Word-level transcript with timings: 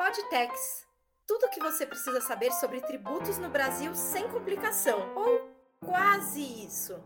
Podtex. 0.00 0.86
Tudo 1.26 1.44
o 1.44 1.50
que 1.50 1.60
você 1.60 1.84
precisa 1.84 2.22
saber 2.22 2.50
sobre 2.52 2.80
tributos 2.80 3.36
no 3.36 3.50
Brasil 3.50 3.94
sem 3.94 4.26
complicação, 4.28 5.14
ou 5.14 5.50
quase 5.78 6.40
isso. 6.40 6.98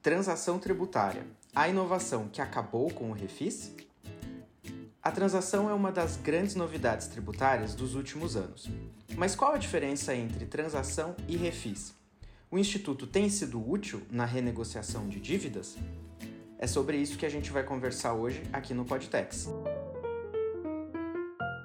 Transação 0.00 0.58
tributária. 0.58 1.26
A 1.54 1.68
inovação 1.68 2.26
que 2.26 2.40
acabou 2.40 2.90
com 2.90 3.10
o 3.10 3.12
refis? 3.12 3.74
A 5.02 5.12
transação 5.12 5.68
é 5.68 5.74
uma 5.74 5.92
das 5.92 6.16
grandes 6.16 6.54
novidades 6.54 7.06
tributárias 7.06 7.74
dos 7.74 7.94
últimos 7.94 8.34
anos. 8.34 8.66
Mas 9.14 9.36
qual 9.36 9.52
a 9.52 9.58
diferença 9.58 10.14
entre 10.14 10.46
transação 10.46 11.14
e 11.28 11.36
refis? 11.36 11.92
O 12.50 12.58
Instituto 12.58 13.06
tem 13.06 13.28
sido 13.28 13.60
útil 13.70 14.00
na 14.10 14.24
renegociação 14.24 15.06
de 15.06 15.20
dívidas? 15.20 15.76
É 16.58 16.66
sobre 16.66 16.96
isso 16.96 17.18
que 17.18 17.26
a 17.26 17.30
gente 17.30 17.50
vai 17.50 17.62
conversar 17.62 18.14
hoje 18.14 18.42
aqui 18.54 18.72
no 18.72 18.86
Podtex. 18.86 19.50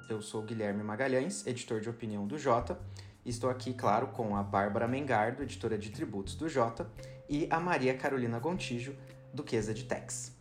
Eu 0.08 0.22
sou 0.22 0.40
Guilherme 0.40 0.84
Magalhães, 0.84 1.44
editor 1.48 1.80
de 1.80 1.90
opinião 1.90 2.28
do 2.28 2.38
Jota, 2.38 2.78
estou 3.24 3.50
aqui, 3.50 3.74
claro, 3.74 4.06
com 4.08 4.36
a 4.36 4.42
Bárbara 4.42 4.86
Mengardo, 4.86 5.42
editora 5.42 5.76
de 5.76 5.90
tributos 5.90 6.36
do 6.36 6.48
Jota, 6.48 6.88
e 7.28 7.48
a 7.50 7.58
Maria 7.58 7.96
Carolina 7.96 8.38
Gontijo, 8.38 8.96
Duquesa 9.34 9.74
de 9.74 9.82
Tex. 9.82 10.32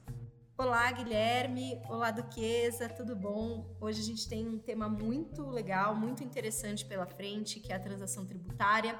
Olá, 0.55 0.91
Guilherme. 0.91 1.81
Olá, 1.89 2.11
Duquesa. 2.11 2.87
Tudo 2.87 3.15
bom? 3.15 3.75
Hoje 3.81 4.01
a 4.01 4.03
gente 4.03 4.29
tem 4.29 4.47
um 4.47 4.59
tema 4.59 4.87
muito 4.87 5.49
legal, 5.49 5.95
muito 5.95 6.23
interessante 6.23 6.85
pela 6.85 7.07
frente, 7.07 7.59
que 7.59 7.73
é 7.73 7.75
a 7.75 7.79
transação 7.79 8.23
tributária. 8.23 8.99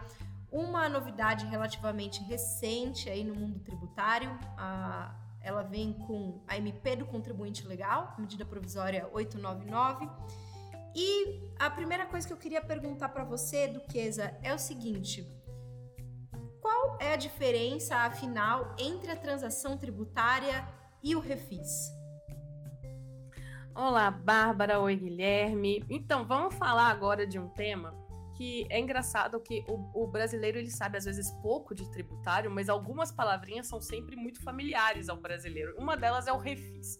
Uma 0.52 0.89
novidade 0.89 1.45
relativamente 1.45 2.23
recente 2.23 3.08
aí 3.08 3.23
no 3.23 3.36
mundo 3.36 3.59
tributário. 3.59 4.31
A 4.58 5.16
ela 5.45 5.61
vem 5.61 5.94
com 5.94 6.41
a 6.47 6.58
MP 6.58 6.95
do 6.95 7.05
contribuinte 7.05 7.67
legal, 7.67 8.16
medida 8.17 8.44
provisória 8.44 9.08
899. 9.13 10.09
E 10.95 11.41
a 11.59 11.70
primeira 11.70 12.05
coisa 12.05 12.26
que 12.26 12.31
eu 12.31 12.38
queria 12.38 12.62
perguntar 12.62 13.09
para 13.09 13.26
você, 13.26 13.67
Duquesa, 13.67 14.34
é 14.41 14.53
o 14.53 14.58
seguinte: 14.58 15.28
qual 16.61 16.97
é 17.02 17.11
a 17.11 17.17
diferença, 17.17 17.97
afinal, 17.97 18.73
entre 18.80 19.11
a 19.11 19.16
transação 19.16 19.78
tributária 19.78 20.66
e 21.03 21.14
o 21.14 21.19
refis? 21.19 21.92
Olá, 23.75 24.09
Bárbara. 24.09 24.80
Oi, 24.80 24.95
Guilherme. 24.95 25.84
Então, 25.89 26.23
vamos 26.23 26.56
falar 26.56 26.89
agora 26.89 27.28
de 27.28 27.38
um 27.38 27.50
tema 27.50 27.94
que 28.38 28.66
é 28.69 28.80
engraçado 28.80 29.39
que 29.39 29.66
o, 29.67 30.03
o, 30.03 30.08
brasileiro 30.08 30.58
ele 30.58 30.69
sabe 30.69 30.97
às 30.97 31.06
vezes 31.06 31.30
pouco 31.41 31.75
de 31.75 31.89
tributário, 31.91 32.50
mas 32.50 32.69
algumas 32.69 33.12
palavrinhas 33.12 33.67
são 33.67 33.81
sempre 33.81 34.16
muito 34.16 34.41
familiares 34.41 35.09
ao 35.09 35.17
brasileiro. 35.17 35.75
Uma 35.78 35.97
delas 35.97 36.28
é 36.28 36.31
o 36.31 36.38
refis. 36.38 37.00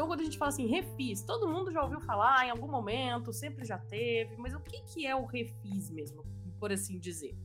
Então, 0.00 0.08
quando 0.08 0.20
a 0.20 0.24
gente 0.24 0.38
fala 0.38 0.48
assim, 0.48 0.66
refis, 0.66 1.20
todo 1.20 1.46
mundo 1.46 1.70
já 1.70 1.82
ouviu 1.82 2.00
falar 2.00 2.46
em 2.46 2.50
algum 2.50 2.66
momento, 2.66 3.34
sempre 3.34 3.66
já 3.66 3.76
teve, 3.76 4.34
mas 4.38 4.54
o 4.54 4.60
que, 4.60 4.80
que 4.84 5.06
é 5.06 5.14
o 5.14 5.26
refis 5.26 5.90
mesmo, 5.90 6.24
por 6.58 6.72
assim 6.72 6.98
dizer? 6.98 7.36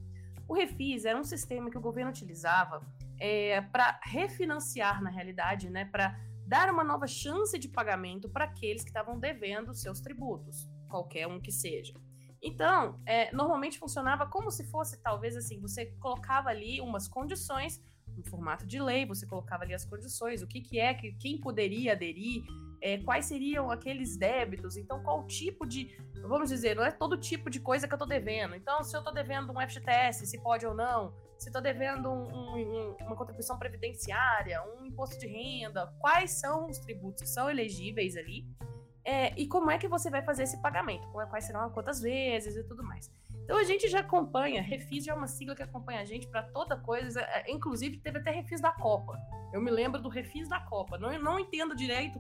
O 0.47 0.53
refis 0.53 1.03
era 1.03 1.20
um 1.20 1.23
sistema 1.25 1.70
que 1.70 1.78
o 1.78 1.81
governo 1.81 2.12
utilizava 2.12 2.81
é, 3.20 3.59
para 3.59 4.00
refinanciar, 4.06 5.03
na 5.03 5.09
realidade, 5.09 5.70
né, 5.70 5.84
para 5.84 6.17
dar 6.47 6.72
uma 6.72 6.81
nova 6.81 7.08
chance 7.08 7.59
de 7.59 7.67
pagamento 7.67 8.30
para 8.30 8.45
aqueles 8.45 8.84
que 8.84 8.90
estavam 8.90 9.19
devendo 9.19 9.73
seus 9.73 10.00
tributos, 10.00 10.66
qualquer 10.88 11.28
um 11.28 11.42
que 11.42 11.52
seja. 11.52 11.94
Então, 12.42 13.02
é, 13.06 13.36
normalmente 13.36 13.78
funcionava 13.78 14.28
como 14.28 14.50
se 14.50 14.64
fosse, 14.72 15.03
talvez 15.03 15.36
assim, 15.36 15.59
você 15.59 15.88
colocava 16.00 16.52
ali 16.52 16.80
umas 16.80 17.06
condições, 17.06 17.81
no 18.16 18.24
formato 18.24 18.66
de 18.66 18.82
lei, 18.82 19.06
você 19.06 19.26
colocava 19.26 19.64
ali 19.64 19.74
as 19.74 19.86
condições, 19.86 20.42
o 20.42 20.48
que, 20.48 20.62
que 20.62 20.80
é, 20.80 20.94
que, 20.94 21.14
quem 21.14 21.40
poderia 21.40 21.94
aderir, 21.94 22.44
é, 22.82 22.98
quais 23.00 23.26
seriam 23.26 23.72
aqueles 23.72 24.18
débitos, 24.18 24.78
então 24.78 25.02
qual 25.04 25.26
tipo 25.26 25.66
de, 25.66 25.98
vamos 26.22 26.50
dizer, 26.50 26.76
não 26.76 26.84
é 26.84 26.92
todo 26.92 27.18
tipo 27.18 27.50
de 27.50 27.60
coisa 27.60 27.88
que 27.88 27.94
eu 27.94 27.98
estou 27.98 28.08
devendo. 28.08 28.56
Então, 28.56 28.84
se 28.84 28.96
eu 28.96 29.00
estou 29.00 29.14
devendo 29.14 29.52
um 29.52 29.60
FGTS, 29.60 30.26
se 30.26 30.42
pode 30.42 30.66
ou 30.66 30.74
não, 30.74 31.14
se 31.38 31.50
estou 31.50 31.62
devendo 31.62 32.10
um, 32.10 32.58
um, 32.58 32.98
uma 33.02 33.16
contribuição 33.16 33.58
previdenciária, 33.58 34.62
um 34.78 34.86
imposto 34.86 35.20
de 35.20 35.28
renda, 35.28 35.88
quais 36.00 36.31
são 36.31 36.70
os 36.70 36.78
tributos 36.80 37.22
que 37.22 37.30
são 37.30 37.50
elegíveis 37.50 38.16
ali 38.16 38.46
é, 39.04 39.34
e 39.40 39.48
como 39.48 39.70
é 39.70 39.78
que 39.78 39.88
você 39.88 40.09
vai 40.09 40.24
fazer 40.24 40.44
esse 40.44 40.59
pagamento, 40.62 41.08
quais 41.30 41.46
serão 41.46 41.70
quantas 41.70 42.02
vezes 42.02 42.56
e 42.56 42.64
tudo 42.64 42.84
mais. 42.84 43.12
Então 43.45 43.59
a 43.59 43.63
gente 43.63 43.88
já 43.88 44.00
acompanha, 44.00 44.59
Refis 44.59 45.06
já 45.06 45.13
é 45.13 45.16
uma 45.16 45.28
sigla 45.28 45.56
que 45.56 45.61
acompanha 45.61 46.01
a 46.01 46.06
gente 46.06 46.28
para 46.28 46.41
toda 46.41 46.75
coisa, 46.75 47.22
é, 47.22 47.51
inclusive 47.51 47.97
teve 47.97 48.17
até 48.17 48.31
Refis 48.31 48.59
da 48.59 48.72
Copa. 48.72 49.16
Eu 49.53 49.61
me 49.61 49.69
lembro 49.69 50.01
do 50.01 50.09
Refis 50.09 50.50
da 50.50 50.59
Copa. 50.59 50.97
Não, 50.97 51.17
não 51.19 51.39
entendo 51.39 51.75
direito 51.75 52.19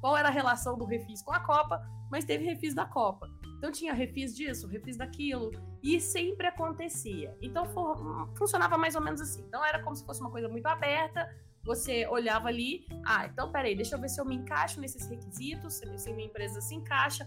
qual 0.00 0.16
era 0.16 0.28
a 0.28 0.32
relação 0.32 0.78
do 0.78 0.86
Refis 0.86 1.22
com 1.22 1.30
a 1.30 1.40
Copa, 1.40 1.86
mas 2.10 2.24
teve 2.24 2.44
Refis 2.44 2.74
da 2.74 2.86
Copa. 2.86 3.28
Então 3.58 3.70
tinha 3.70 3.92
Refis 3.92 4.34
disso, 4.34 4.66
Refis 4.66 4.96
daquilo, 4.96 5.50
e 5.82 6.00
sempre 6.00 6.46
acontecia. 6.46 7.36
Então 7.42 7.66
for, 7.66 8.32
funcionava 8.34 8.78
mais 8.78 8.94
ou 8.94 9.02
menos 9.02 9.20
assim. 9.20 9.44
Então 9.46 9.62
era 9.62 9.82
como 9.82 9.94
se 9.94 10.06
fosse 10.06 10.22
uma 10.22 10.30
coisa 10.30 10.48
muito 10.48 10.66
aberta, 10.66 11.28
você 11.64 12.06
olhava 12.08 12.48
ali, 12.48 12.86
ah, 13.06 13.26
então 13.26 13.50
peraí, 13.52 13.74
deixa 13.74 13.94
eu 13.94 14.00
ver 14.00 14.08
se 14.08 14.20
eu 14.20 14.24
me 14.24 14.34
encaixo 14.34 14.80
nesses 14.80 15.08
requisitos, 15.08 15.74
se 15.74 16.12
minha 16.12 16.26
empresa 16.26 16.60
se 16.60 16.74
encaixa. 16.74 17.26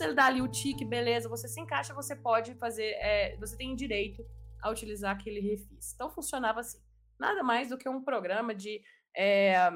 Ele 0.00 0.14
dá 0.14 0.26
ali 0.26 0.40
o 0.40 0.48
tique, 0.48 0.84
beleza, 0.84 1.28
você 1.28 1.46
se 1.46 1.60
encaixa, 1.60 1.94
você 1.94 2.16
pode 2.16 2.54
fazer, 2.54 2.92
é, 2.98 3.36
você 3.36 3.56
tem 3.56 3.76
direito 3.76 4.24
a 4.62 4.70
utilizar 4.70 5.14
aquele 5.14 5.40
refis. 5.40 5.92
Então 5.94 6.10
funcionava 6.10 6.60
assim. 6.60 6.78
Nada 7.18 7.42
mais 7.42 7.68
do 7.68 7.78
que 7.78 7.88
um 7.88 8.02
programa 8.02 8.54
de, 8.54 8.82
é, 9.16 9.70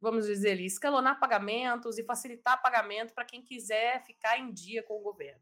vamos 0.00 0.26
dizer 0.26 0.50
ali, 0.50 0.66
escalonar 0.66 1.18
pagamentos 1.18 1.96
e 1.96 2.04
facilitar 2.04 2.60
pagamento 2.60 3.14
para 3.14 3.24
quem 3.24 3.42
quiser 3.42 4.04
ficar 4.04 4.38
em 4.38 4.52
dia 4.52 4.82
com 4.82 4.94
o 4.98 5.02
governo. 5.02 5.40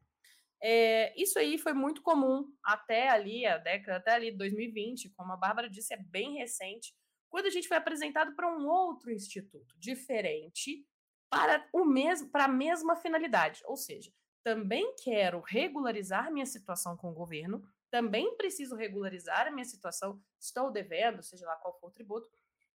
É, 0.62 1.12
isso 1.20 1.38
aí 1.38 1.58
foi 1.58 1.72
muito 1.72 2.02
comum 2.02 2.44
até 2.62 3.08
ali, 3.08 3.44
a 3.44 3.58
década, 3.58 3.96
até 3.96 4.12
ali 4.12 4.30
2020, 4.30 5.10
como 5.16 5.32
a 5.32 5.36
Bárbara 5.36 5.68
disse, 5.68 5.92
é 5.92 5.96
bem 5.96 6.38
recente 6.38 6.94
quando 7.32 7.46
a 7.46 7.50
gente 7.50 7.66
foi 7.66 7.78
apresentado 7.78 8.36
para 8.36 8.46
um 8.46 8.68
outro 8.68 9.10
instituto 9.10 9.74
diferente 9.78 10.86
para 11.30 11.66
o 11.72 11.82
mesmo 11.82 12.28
para 12.28 12.44
a 12.44 12.48
mesma 12.48 12.94
finalidade, 12.94 13.62
ou 13.64 13.74
seja, 13.74 14.12
também 14.44 14.94
quero 15.02 15.40
regularizar 15.40 16.30
minha 16.30 16.44
situação 16.44 16.94
com 16.94 17.10
o 17.10 17.14
governo, 17.14 17.62
também 17.90 18.36
preciso 18.36 18.76
regularizar 18.76 19.46
a 19.46 19.50
minha 19.50 19.64
situação, 19.64 20.20
estou 20.38 20.70
devendo, 20.70 21.22
seja 21.22 21.46
lá 21.46 21.56
qual 21.56 21.72
for 21.80 21.86
o 21.86 21.90
tributo, 21.90 22.28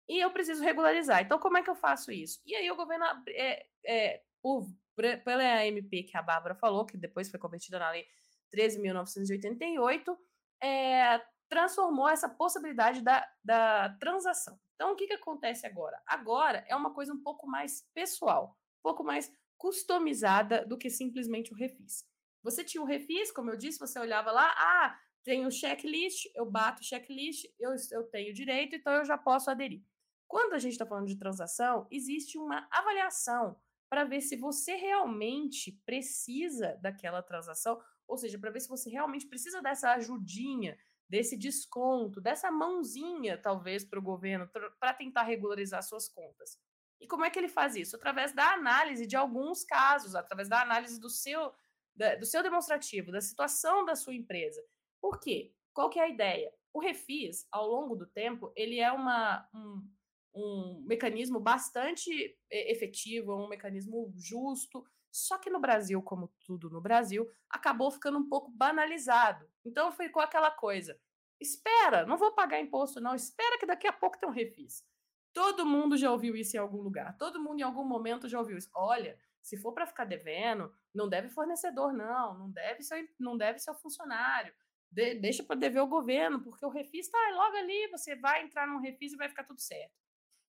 e 0.09 0.19
eu 0.19 0.31
preciso 0.31 0.63
regularizar. 0.63 1.21
Então, 1.21 1.37
como 1.37 1.57
é 1.59 1.61
que 1.61 1.69
eu 1.69 1.75
faço 1.75 2.11
isso? 2.11 2.41
E 2.43 2.55
aí 2.55 2.71
o 2.71 2.75
governo, 2.75 3.05
é, 3.27 3.67
é, 3.85 4.23
por, 4.41 4.65
pela 4.95 5.67
MP 5.67 6.01
que 6.01 6.17
a 6.17 6.21
Bárbara 6.23 6.55
falou, 6.55 6.83
que 6.83 6.97
depois 6.97 7.29
foi 7.29 7.39
convertida 7.39 7.77
na 7.77 7.91
Lei 7.91 8.07
13.988, 8.55 10.17
é, 10.63 11.21
transformou 11.49 12.07
essa 12.09 12.29
possibilidade 12.29 13.01
da, 13.01 13.27
da 13.43 13.95
transação. 13.99 14.59
Então, 14.75 14.91
o 14.91 14.95
que, 14.95 15.07
que 15.07 15.13
acontece 15.13 15.65
agora? 15.65 15.99
Agora 16.05 16.63
é 16.67 16.75
uma 16.75 16.93
coisa 16.93 17.13
um 17.13 17.21
pouco 17.21 17.47
mais 17.47 17.87
pessoal, 17.93 18.57
um 18.79 18.83
pouco 18.83 19.03
mais 19.03 19.31
customizada 19.57 20.65
do 20.65 20.77
que 20.77 20.89
simplesmente 20.89 21.51
o 21.51 21.55
refis. 21.55 22.05
Você 22.43 22.63
tinha 22.63 22.81
o 22.81 22.85
refis, 22.85 23.31
como 23.31 23.49
eu 23.49 23.57
disse, 23.57 23.79
você 23.79 23.99
olhava 23.99 24.31
lá, 24.31 24.53
ah, 24.55 24.99
tem 25.23 25.45
o 25.45 25.51
checklist, 25.51 26.27
eu 26.35 26.45
bato 26.45 26.81
o 26.81 26.85
checklist, 26.85 27.45
eu, 27.59 27.71
eu 27.91 28.03
tenho 28.03 28.33
direito, 28.33 28.75
então 28.75 28.93
eu 28.93 29.05
já 29.05 29.17
posso 29.17 29.49
aderir. 29.49 29.83
Quando 30.27 30.53
a 30.53 30.59
gente 30.59 30.73
está 30.73 30.85
falando 30.85 31.07
de 31.07 31.17
transação, 31.17 31.87
existe 31.89 32.37
uma 32.37 32.67
avaliação 32.71 33.59
para 33.89 34.03
ver 34.03 34.21
se 34.21 34.35
você 34.35 34.75
realmente 34.75 35.71
precisa 35.85 36.77
daquela 36.81 37.23
transação, 37.23 37.81
ou 38.07 38.17
seja, 38.17 38.37
para 38.37 38.51
ver 38.51 38.59
se 38.59 38.69
você 38.69 38.89
realmente 38.89 39.25
precisa 39.27 39.61
dessa 39.61 39.91
ajudinha, 39.93 40.77
desse 41.09 41.37
desconto, 41.37 42.19
dessa 42.19 42.51
mãozinha, 42.51 43.37
talvez, 43.37 43.85
para 43.85 43.99
o 43.99 44.01
governo, 44.01 44.49
para 44.79 44.93
tentar 44.93 45.23
regularizar 45.23 45.81
suas 45.81 46.09
contas. 46.09 46.59
E 46.99 47.07
como 47.07 47.23
é 47.23 47.29
que 47.29 47.39
ele 47.39 47.47
faz 47.47 47.75
isso? 47.75 47.95
Através 47.95 48.33
da 48.33 48.53
análise 48.53 49.05
de 49.05 49.15
alguns 49.15 49.63
casos, 49.63 50.15
através 50.15 50.49
da 50.49 50.61
análise 50.61 50.99
do 50.99 51.09
seu, 51.09 51.53
da, 51.95 52.15
do 52.15 52.25
seu 52.25 52.43
demonstrativo, 52.43 53.11
da 53.11 53.21
situação 53.21 53.85
da 53.85 53.95
sua 53.95 54.15
empresa. 54.15 54.61
Por 54.99 55.19
quê? 55.19 55.53
Qual 55.73 55.89
que 55.89 55.99
é 55.99 56.03
a 56.03 56.09
ideia? 56.09 56.51
O 56.73 56.79
refis, 56.79 57.47
ao 57.51 57.67
longo 57.67 57.95
do 57.95 58.05
tempo, 58.07 58.51
ele 58.55 58.79
é 58.79 58.91
uma, 58.91 59.47
um, 59.53 59.87
um 60.35 60.83
mecanismo 60.85 61.39
bastante 61.39 62.37
efetivo, 62.49 63.35
um 63.35 63.47
mecanismo 63.47 64.13
justo, 64.17 64.83
só 65.17 65.37
que 65.37 65.49
no 65.49 65.59
Brasil, 65.59 66.01
como 66.01 66.27
tudo 66.45 66.69
no 66.69 66.79
Brasil, 66.79 67.29
acabou 67.49 67.89
ficando 67.89 68.17
um 68.17 68.29
pouco 68.29 68.51
banalizado. 68.51 69.49
Então 69.65 69.91
ficou 69.91 70.21
aquela 70.21 70.51
coisa: 70.51 70.99
espera, 71.39 72.05
não 72.05 72.17
vou 72.17 72.33
pagar 72.33 72.59
imposto, 72.59 73.01
não, 73.01 73.15
espera 73.15 73.57
que 73.57 73.65
daqui 73.65 73.87
a 73.87 73.93
pouco 73.93 74.17
tem 74.17 74.29
um 74.29 74.31
refis. 74.31 74.85
Todo 75.33 75.65
mundo 75.65 75.97
já 75.97 76.11
ouviu 76.11 76.35
isso 76.35 76.55
em 76.55 76.59
algum 76.59 76.81
lugar, 76.81 77.17
todo 77.17 77.41
mundo 77.41 77.59
em 77.59 77.63
algum 77.63 77.83
momento 77.83 78.29
já 78.29 78.39
ouviu 78.39 78.57
isso. 78.57 78.69
Olha, 78.73 79.17
se 79.41 79.57
for 79.57 79.73
para 79.73 79.87
ficar 79.87 80.05
devendo, 80.05 80.73
não 80.93 81.07
deve 81.07 81.29
fornecedor, 81.29 81.93
não, 81.93 82.37
não 82.37 82.51
deve 82.51 82.83
ser, 82.83 83.09
não 83.19 83.37
deve 83.37 83.59
ser 83.59 83.71
o 83.71 83.75
funcionário. 83.75 84.53
De, 84.89 85.15
deixa 85.15 85.43
para 85.43 85.55
dever 85.55 85.81
o 85.81 85.87
governo, 85.87 86.41
porque 86.41 86.65
o 86.65 86.69
refis 86.69 87.07
está 87.07 87.17
logo 87.31 87.55
ali, 87.57 87.87
você 87.87 88.15
vai 88.15 88.43
entrar 88.43 88.67
num 88.67 88.79
refis 88.79 89.13
e 89.13 89.17
vai 89.17 89.29
ficar 89.29 89.43
tudo 89.43 89.59
certo. 89.59 89.93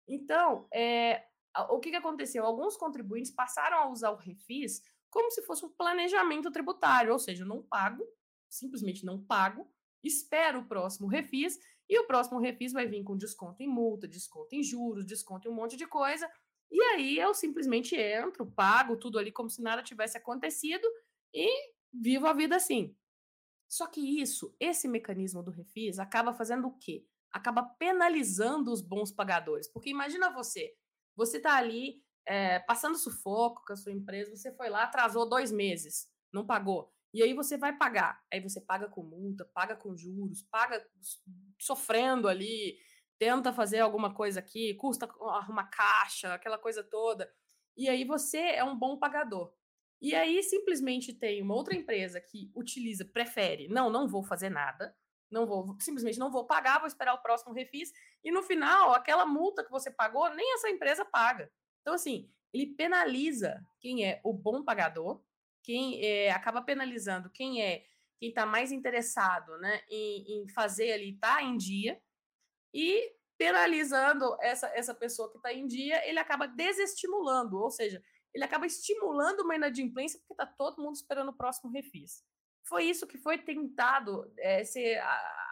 Então, 0.07 0.67
é, 0.73 1.25
o 1.71 1.79
que, 1.81 1.91
que 1.91 1.97
aconteceu? 1.97 2.45
Alguns 2.45 2.77
contribuintes 2.77 3.31
passaram 3.31 3.79
a 3.79 3.91
usar 3.91 4.11
o 4.11 4.17
refis 4.17 4.83
como 5.11 5.31
se 5.31 5.43
fosse 5.43 5.65
um 5.65 5.71
planejamento 5.71 6.51
tributário, 6.51 7.13
ou 7.13 7.19
seja, 7.19 7.43
eu 7.43 7.49
não 7.49 7.63
pago, 7.63 8.05
simplesmente 8.49 9.05
não 9.05 9.23
pago, 9.23 9.71
espero 10.03 10.61
o 10.61 10.67
próximo 10.67 11.09
refis 11.09 11.59
e 11.89 11.99
o 11.99 12.07
próximo 12.07 12.39
refis 12.39 12.73
vai 12.73 12.87
vir 12.87 13.03
com 13.03 13.17
desconto 13.17 13.63
em 13.63 13.69
multa, 13.69 14.07
desconto 14.07 14.55
em 14.55 14.63
juros, 14.63 15.07
desconto 15.07 15.49
em 15.49 15.51
um 15.51 15.55
monte 15.55 15.77
de 15.77 15.87
coisa. 15.87 16.31
E 16.71 16.81
aí 16.83 17.19
eu 17.19 17.33
simplesmente 17.33 17.97
entro, 17.97 18.47
pago 18.47 18.97
tudo 18.97 19.19
ali 19.19 19.33
como 19.33 19.49
se 19.49 19.63
nada 19.63 19.83
tivesse 19.83 20.19
acontecido 20.19 20.87
e 21.33 21.49
vivo 21.93 22.27
a 22.27 22.35
vida 22.35 22.57
assim. 22.57 22.95
Só 23.67 23.87
que 23.87 24.01
isso, 24.01 24.55
esse 24.61 24.87
mecanismo 24.87 25.43
do 25.43 25.51
refis, 25.51 25.99
acaba 25.99 26.33
fazendo 26.35 26.69
o 26.69 26.79
quê? 26.79 27.07
Acaba 27.31 27.63
penalizando 27.63 28.73
os 28.73 28.81
bons 28.81 29.11
pagadores. 29.11 29.69
Porque 29.69 29.91
imagina 29.91 30.31
você, 30.31 30.75
você 31.19 31.39
está 31.39 31.57
ali 31.57 32.01
é, 32.25 32.61
passando 32.61 32.97
sufoco 32.97 33.65
com 33.67 33.73
a 33.73 33.77
sua 33.77 33.91
empresa, 33.91 34.37
você 34.37 34.55
foi 34.55 34.71
lá, 34.71 34.85
atrasou 34.85 35.29
dois 35.29 35.51
meses, 35.51 36.09
não 36.33 36.47
pagou. 36.47 36.95
E 37.13 37.23
aí 37.25 37.35
você 37.35 37.57
vai 37.57 37.77
pagar. 37.77 38.23
Aí 38.33 38.39
você 38.39 38.61
paga 38.61 38.89
com 38.89 39.03
multa, 39.03 39.45
paga 39.53 39.75
com 39.75 39.97
juros, 39.97 40.43
paga 40.43 40.81
sofrendo 41.59 42.29
ali, 42.29 42.79
tenta 43.19 43.53
fazer 43.53 43.81
alguma 43.81 44.15
coisa 44.15 44.39
aqui, 44.39 44.75
custa 44.75 45.09
arrumar 45.33 45.69
caixa, 45.71 46.35
aquela 46.35 46.57
coisa 46.57 46.85
toda. 46.85 47.29
E 47.77 47.89
aí 47.89 48.05
você 48.05 48.39
é 48.39 48.63
um 48.63 48.79
bom 48.79 48.97
pagador. 48.97 49.53
E 50.01 50.15
aí 50.15 50.41
simplesmente 50.45 51.13
tem 51.13 51.43
uma 51.43 51.57
outra 51.57 51.75
empresa 51.75 52.21
que 52.21 52.53
utiliza, 52.55 53.05
prefere, 53.05 53.67
não, 53.67 53.91
não 53.91 54.07
vou 54.07 54.23
fazer 54.23 54.51
nada, 54.51 54.95
não 55.31 55.47
vou, 55.47 55.77
simplesmente 55.81 56.19
não 56.19 56.31
vou 56.31 56.47
pagar, 56.47 56.79
vou 56.79 56.89
esperar 56.89 57.15
o 57.15 57.23
próximo 57.23 57.53
refis, 57.53 57.93
e 58.25 58.31
no 58.31 58.43
final, 58.43 58.93
aquela 58.95 59.27
multa 59.27 59.65
que 59.65 59.71
você 59.71 59.91
pagou, 59.91 60.29
nem 60.35 60.55
essa 60.55 60.69
empresa 60.71 61.05
paga. 61.05 61.51
Então, 61.81 61.95
assim, 61.95 62.31
ele 62.53 62.67
penaliza 62.67 63.65
quem 63.81 64.07
é 64.07 64.21
o 64.25 64.33
bom 64.33 64.65
pagador, 64.65 65.23
quem 65.63 66.05
é, 66.05 66.31
acaba 66.31 66.63
penalizando 66.63 67.31
quem 67.31 67.63
é 67.63 67.85
quem 68.19 68.31
está 68.31 68.45
mais 68.45 68.73
interessado 68.73 69.57
né, 69.59 69.81
em, 69.89 70.43
em 70.43 70.49
fazer 70.49 70.93
ali, 70.93 71.17
tá 71.19 71.41
em 71.41 71.57
dia, 71.57 72.01
e 72.75 73.13
penalizando 73.39 74.37
essa, 74.41 74.67
essa 74.75 74.93
pessoa 74.93 75.31
que 75.31 75.37
está 75.37 75.53
em 75.53 75.67
dia, 75.67 76.05
ele 76.09 76.19
acaba 76.19 76.49
desestimulando, 76.49 77.57
ou 77.57 77.71
seja, 77.71 78.03
ele 78.35 78.45
acaba 78.45 78.67
estimulando 78.67 79.41
uma 79.41 79.55
inadimplência 79.55 80.19
porque 80.19 80.43
está 80.43 80.47
todo 80.47 80.83
mundo 80.83 80.97
esperando 80.97 81.29
o 81.29 81.37
próximo 81.37 81.71
refis. 81.71 82.25
Foi 82.69 82.85
isso 82.85 83.07
que 83.07 83.17
foi 83.17 83.39
tentado 83.39 84.31
é, 84.39 84.63
ser 84.63 85.01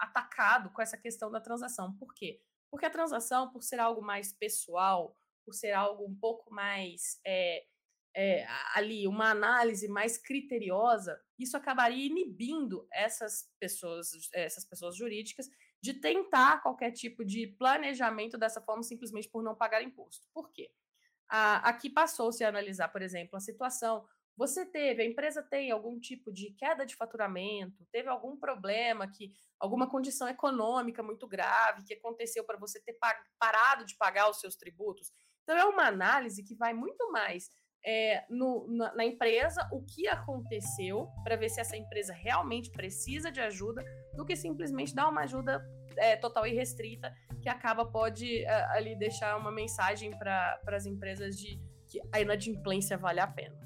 atacado 0.01 0.71
com 0.71 0.83
essa 0.83 0.99
questão 0.99 1.31
da 1.31 1.41
transação. 1.41 1.97
Por 1.97 2.13
quê? 2.15 2.41
Porque 2.71 2.85
a 2.85 2.91
transação, 2.91 3.51
por 3.51 3.63
ser 3.63 3.81
algo 3.81 4.03
mais 4.03 4.33
pessoal, 4.33 5.17
por 5.45 5.55
ser 5.55 5.73
algo 5.73 6.05
um 6.05 6.15
pouco 6.15 6.53
mais 6.53 7.19
é, 7.25 7.65
é, 8.15 8.47
ali, 8.75 9.07
uma 9.07 9.31
análise 9.31 9.89
mais 9.89 10.19
criteriosa, 10.19 11.19
isso 11.39 11.57
acabaria 11.57 12.07
inibindo 12.07 12.87
essas 12.93 13.51
pessoas, 13.59 14.11
essas 14.35 14.65
pessoas 14.65 14.97
jurídicas 14.97 15.49
de 15.81 15.95
tentar 15.95 16.63
qualquer 16.63 16.91
tipo 16.93 17.25
de 17.25 17.47
planejamento 17.47 18.37
dessa 18.37 18.61
forma 18.61 18.83
simplesmente 18.83 19.29
por 19.29 19.43
não 19.43 19.55
pagar 19.55 19.83
imposto. 19.83 20.27
Por 20.35 20.51
quê? 20.51 20.71
aqui 21.29 21.91
passou-se 21.91 22.45
a 22.45 22.49
analisar, 22.49 22.89
por 22.89 23.03
exemplo, 23.03 23.37
a 23.37 23.41
situação. 23.41 24.07
Você 24.37 24.67
teve, 24.67 25.03
a 25.03 25.07
empresa 25.07 25.43
tem 25.43 25.71
algum 25.71 25.99
tipo 25.99 26.31
de 26.31 26.51
queda 26.59 26.85
de 26.85 26.95
faturamento, 26.95 27.87
teve 27.91 28.09
algum 28.09 28.37
problema, 28.37 29.11
que 29.11 29.33
alguma 29.59 29.89
condição 29.89 30.29
econômica 30.29 31.03
muito 31.03 31.27
grave 31.27 31.85
que 31.85 31.95
aconteceu 31.95 32.45
para 32.45 32.59
você 32.59 32.79
ter 32.83 32.99
parado 33.39 33.87
de 33.87 33.97
pagar 33.97 34.29
os 34.29 34.39
seus 34.39 34.55
tributos. 34.55 35.11
Então, 35.43 35.57
é 35.57 35.65
uma 35.65 35.87
análise 35.87 36.45
que 36.45 36.55
vai 36.55 36.75
muito 36.75 37.11
mais 37.11 37.51
é, 37.85 38.27
no, 38.29 38.67
na, 38.69 38.95
na, 38.95 39.05
empresa 39.05 39.67
o 39.73 39.81
que 39.85 40.09
aconteceu 40.09 41.09
para 41.23 41.37
ver 41.37 41.49
se 41.49 41.61
essa 41.61 41.77
empresa 41.77 42.13
realmente 42.13 42.71
precisa 42.71 43.31
de 43.31 43.41
ajuda 43.41 43.85
do 44.15 44.27
que 44.27 44.35
simplesmente 44.35 44.93
dar 44.93 45.09
uma 45.09 45.23
ajuda 45.23 45.65
é, 45.97 46.17
total 46.17 46.47
e 46.47 46.53
restrita 46.53 47.15
que 47.41 47.49
acaba 47.49 47.87
pode 47.87 48.45
é, 48.45 48.65
ali 48.77 48.99
deixar 48.99 49.37
uma 49.37 49.53
mensagem 49.53 50.11
para 50.19 50.61
as 50.67 50.85
empresas 50.85 51.37
de 51.37 51.61
que 51.89 52.01
a 52.13 52.21
inadimplência 52.21 52.99
vale 52.99 53.21
a 53.21 53.27
pena. 53.27 53.57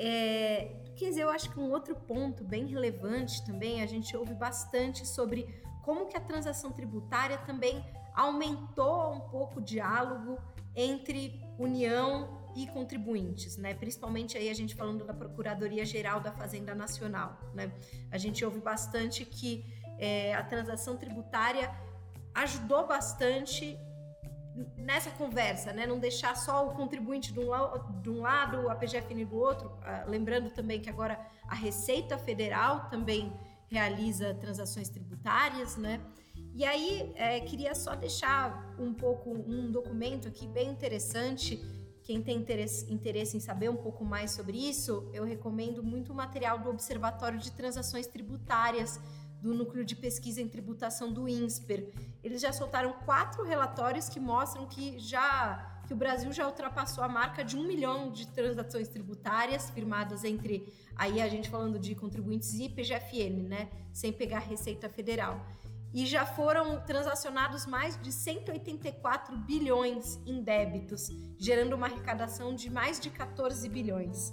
É, 0.00 0.76
quer 0.94 1.08
dizer, 1.08 1.22
eu 1.22 1.30
acho 1.30 1.50
que 1.50 1.58
um 1.58 1.72
outro 1.72 1.96
ponto 1.96 2.44
bem 2.44 2.66
relevante 2.66 3.44
também, 3.44 3.82
a 3.82 3.86
gente 3.86 4.16
ouve 4.16 4.32
bastante 4.32 5.04
sobre 5.04 5.60
como 5.82 6.06
que 6.06 6.16
a 6.16 6.20
transação 6.20 6.70
tributária 6.70 7.36
também 7.38 7.84
aumentou 8.14 9.12
um 9.12 9.20
pouco 9.20 9.58
o 9.58 9.62
diálogo 9.62 10.38
entre 10.76 11.44
União 11.58 12.38
e 12.54 12.68
contribuintes, 12.68 13.56
né? 13.56 13.74
Principalmente 13.74 14.38
aí 14.38 14.48
a 14.48 14.54
gente 14.54 14.76
falando 14.76 15.04
da 15.04 15.12
Procuradoria 15.12 15.84
Geral 15.84 16.20
da 16.20 16.30
Fazenda 16.30 16.74
Nacional, 16.76 17.36
né? 17.52 17.72
A 18.10 18.18
gente 18.18 18.44
ouve 18.44 18.60
bastante 18.60 19.24
que 19.24 19.64
é, 19.98 20.32
a 20.34 20.44
transação 20.44 20.96
tributária 20.96 21.74
ajudou 22.34 22.86
bastante 22.86 23.76
nessa 24.76 25.10
conversa, 25.10 25.72
né? 25.72 25.86
Não 25.86 25.98
deixar 25.98 26.36
só 26.36 26.66
o 26.66 26.74
contribuinte 26.74 27.32
de 27.32 27.40
um, 27.40 27.50
de 28.00 28.10
um 28.10 28.20
lado, 28.20 28.68
a 28.68 28.74
PGFN 28.74 29.24
do 29.24 29.36
outro. 29.36 29.70
Ah, 29.82 30.04
lembrando 30.06 30.50
também 30.50 30.80
que 30.80 30.90
agora 30.90 31.18
a 31.46 31.54
Receita 31.54 32.18
Federal 32.18 32.88
também 32.88 33.32
realiza 33.68 34.34
transações 34.34 34.88
tributárias, 34.88 35.76
né? 35.76 36.00
E 36.54 36.64
aí, 36.64 37.12
é, 37.14 37.40
queria 37.40 37.74
só 37.74 37.94
deixar 37.94 38.74
um 38.78 38.92
pouco 38.92 39.30
um 39.30 39.70
documento 39.70 40.28
aqui 40.28 40.46
bem 40.46 40.70
interessante 40.70 41.60
quem 42.08 42.22
tem 42.22 42.38
interesse, 42.38 42.90
interesse 42.90 43.36
em 43.36 43.40
saber 43.40 43.68
um 43.68 43.76
pouco 43.76 44.02
mais 44.02 44.30
sobre 44.30 44.56
isso, 44.56 45.10
eu 45.12 45.24
recomendo 45.24 45.82
muito 45.82 46.10
o 46.10 46.14
material 46.14 46.58
do 46.58 46.70
Observatório 46.70 47.38
de 47.38 47.52
Transações 47.52 48.06
Tributárias 48.06 48.98
do 49.40 49.54
Núcleo 49.54 49.84
de 49.84 49.94
Pesquisa 49.96 50.40
em 50.40 50.48
Tributação 50.48 51.12
do 51.12 51.28
INSPER. 51.28 51.92
Eles 52.22 52.40
já 52.40 52.52
soltaram 52.52 52.92
quatro 53.04 53.44
relatórios 53.44 54.08
que 54.08 54.20
mostram 54.20 54.66
que 54.66 54.98
já 54.98 55.74
que 55.86 55.94
o 55.94 55.96
Brasil 55.96 56.30
já 56.32 56.46
ultrapassou 56.46 57.02
a 57.02 57.08
marca 57.08 57.42
de 57.42 57.56
um 57.56 57.66
milhão 57.66 58.12
de 58.12 58.26
transações 58.26 58.88
tributárias 58.88 59.70
firmadas 59.70 60.22
entre 60.22 60.70
aí 60.94 61.18
a 61.18 61.28
gente 61.28 61.48
falando 61.48 61.78
de 61.78 61.94
contribuintes 61.94 62.52
e 62.52 62.68
PGFN, 62.68 63.48
né, 63.48 63.70
sem 63.90 64.12
pegar 64.12 64.40
Receita 64.40 64.86
Federal 64.90 65.46
e 65.92 66.04
já 66.06 66.26
foram 66.26 66.80
transacionados 66.80 67.66
mais 67.66 68.00
de 68.00 68.12
184 68.12 69.36
bilhões 69.38 70.20
em 70.26 70.42
débitos, 70.42 71.08
gerando 71.38 71.74
uma 71.74 71.86
arrecadação 71.86 72.54
de 72.54 72.70
mais 72.70 73.00
de 73.00 73.10
14 73.10 73.68
bilhões. 73.68 74.32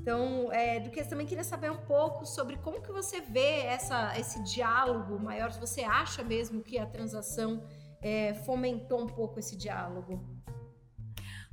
Então, 0.00 0.50
é, 0.50 0.80
do 0.80 0.90
que 0.90 1.04
também 1.04 1.26
queria 1.26 1.44
saber 1.44 1.70
um 1.70 1.82
pouco 1.84 2.24
sobre 2.24 2.56
como 2.56 2.80
que 2.80 2.90
você 2.90 3.20
vê 3.20 3.66
essa, 3.66 4.18
esse 4.18 4.42
diálogo 4.42 5.18
maior, 5.18 5.52
se 5.52 5.60
você 5.60 5.82
acha 5.82 6.24
mesmo 6.24 6.62
que 6.62 6.78
a 6.78 6.86
transação 6.86 7.62
é, 8.00 8.32
fomentou 8.32 9.02
um 9.02 9.06
pouco 9.06 9.38
esse 9.38 9.54
diálogo. 9.58 10.24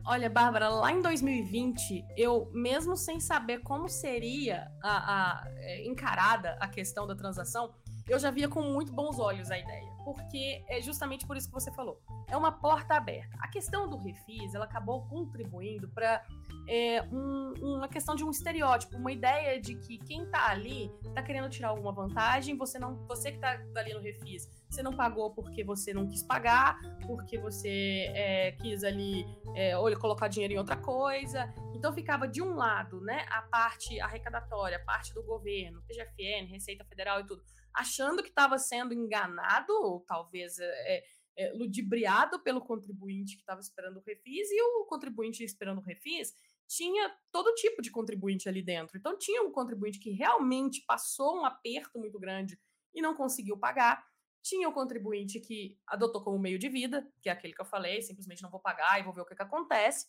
Olha, 0.06 0.30
Bárbara, 0.30 0.70
lá 0.70 0.94
em 0.94 1.02
2020, 1.02 2.06
eu, 2.16 2.50
mesmo 2.54 2.96
sem 2.96 3.20
saber 3.20 3.60
como 3.60 3.90
seria 3.90 4.72
a, 4.82 5.42
a, 5.42 5.52
é, 5.58 5.86
encarada 5.86 6.56
a 6.62 6.70
questão 6.70 7.06
da 7.06 7.14
transação, 7.14 7.76
eu 8.08 8.18
já 8.18 8.32
via 8.32 8.48
com 8.48 8.62
muito 8.62 8.94
bons 8.94 9.20
olhos 9.20 9.52
a 9.52 9.58
ideia, 9.58 9.92
porque 10.06 10.64
é 10.68 10.82
justamente 10.82 11.26
por 11.26 11.36
isso 11.36 11.48
que 11.48 11.54
você 11.54 11.72
falou. 11.72 12.02
É 12.30 12.38
uma 12.38 12.52
porta 12.52 12.96
aberta. 12.96 13.38
A 13.40 13.48
questão 13.50 13.90
do 13.90 13.98
refis, 13.98 14.56
ela 14.56 14.66
acabou 14.66 15.06
contribuindo 15.08 15.90
para 15.90 16.26
é, 16.68 17.02
um, 17.04 17.54
uma 17.62 17.88
questão 17.88 18.16
de 18.16 18.24
um 18.24 18.32
estereótipo, 18.32 18.96
uma 18.96 19.12
ideia 19.12 19.60
de 19.60 19.76
que 19.76 19.98
quem 19.98 20.24
está 20.24 20.50
ali 20.50 20.92
está 21.04 21.22
querendo 21.22 21.50
tirar 21.50 21.70
alguma 21.70 21.92
vantagem, 21.92 22.58
você 22.58 22.80
não, 22.80 22.96
você 23.08 23.32
que 23.32 23.38
está 23.38 23.60
ali 23.76 23.94
no 23.94 24.00
refis, 24.00 24.50
você 24.70 24.82
não 24.82 24.94
pagou 24.94 25.32
porque 25.32 25.64
você 25.64 25.94
não 25.94 26.08
quis 26.08 26.24
pagar, 26.24 26.80
porque 27.06 27.38
você 27.38 28.12
é, 28.14 28.52
quis 28.54 28.84
ali 28.84 29.26
é, 29.56 29.74
colocar 29.96 30.28
dinheiro 30.28 30.54
em 30.54 30.58
outra 30.58 30.78
coisa. 30.78 31.54
Então 31.74 31.94
ficava 31.94 32.28
de 32.28 32.42
um 32.42 32.56
lado, 32.56 33.02
né, 33.02 33.26
a 33.30 33.42
parte 33.44 34.00
arrecadatória, 34.00 34.78
a 34.78 34.86
parte 34.86 35.14
do 35.14 35.24
governo, 35.24 35.82
PGFN, 35.84 36.50
Receita 36.50 36.84
Federal 36.86 37.20
e 37.20 37.26
tudo 37.26 37.44
achando 37.78 38.24
que 38.24 38.30
estava 38.30 38.58
sendo 38.58 38.94
enganado, 38.94 39.72
ou 39.72 40.02
talvez 40.02 40.58
é, 40.60 41.04
é, 41.38 41.54
ludibriado 41.54 42.40
pelo 42.40 42.60
contribuinte 42.60 43.36
que 43.36 43.44
estava 43.44 43.62
esperando 43.62 43.98
o 43.98 44.04
refis, 44.04 44.50
e 44.52 44.62
o 44.62 44.86
contribuinte 44.86 45.44
esperando 45.44 45.78
o 45.78 45.84
refis 45.84 46.34
tinha 46.68 47.16
todo 47.32 47.54
tipo 47.54 47.82
de 47.82 47.92
contribuinte 47.92 48.50
ali 48.50 48.62
dentro. 48.62 48.98
Então, 48.98 49.18
tinha 49.18 49.42
um 49.44 49.52
contribuinte 49.52 50.00
que 50.00 50.10
realmente 50.10 50.84
passou 50.86 51.40
um 51.40 51.46
aperto 51.46 51.98
muito 52.00 52.20
grande 52.20 52.60
e 52.94 53.02
não 53.02 53.16
conseguiu 53.16 53.58
pagar. 53.58 54.04
Tinha 54.42 54.68
o 54.68 54.74
contribuinte 54.74 55.40
que 55.40 55.78
adotou 55.86 56.22
como 56.22 56.40
meio 56.40 56.58
de 56.58 56.68
vida, 56.68 57.08
que 57.22 57.30
é 57.30 57.32
aquele 57.32 57.54
que 57.54 57.62
eu 57.62 57.66
falei, 57.66 58.02
simplesmente 58.02 58.42
não 58.42 58.50
vou 58.50 58.60
pagar 58.60 59.00
e 59.00 59.04
vou 59.04 59.14
ver 59.14 59.22
o 59.22 59.26
que, 59.26 59.36
que 59.36 59.44
acontece. 59.44 60.08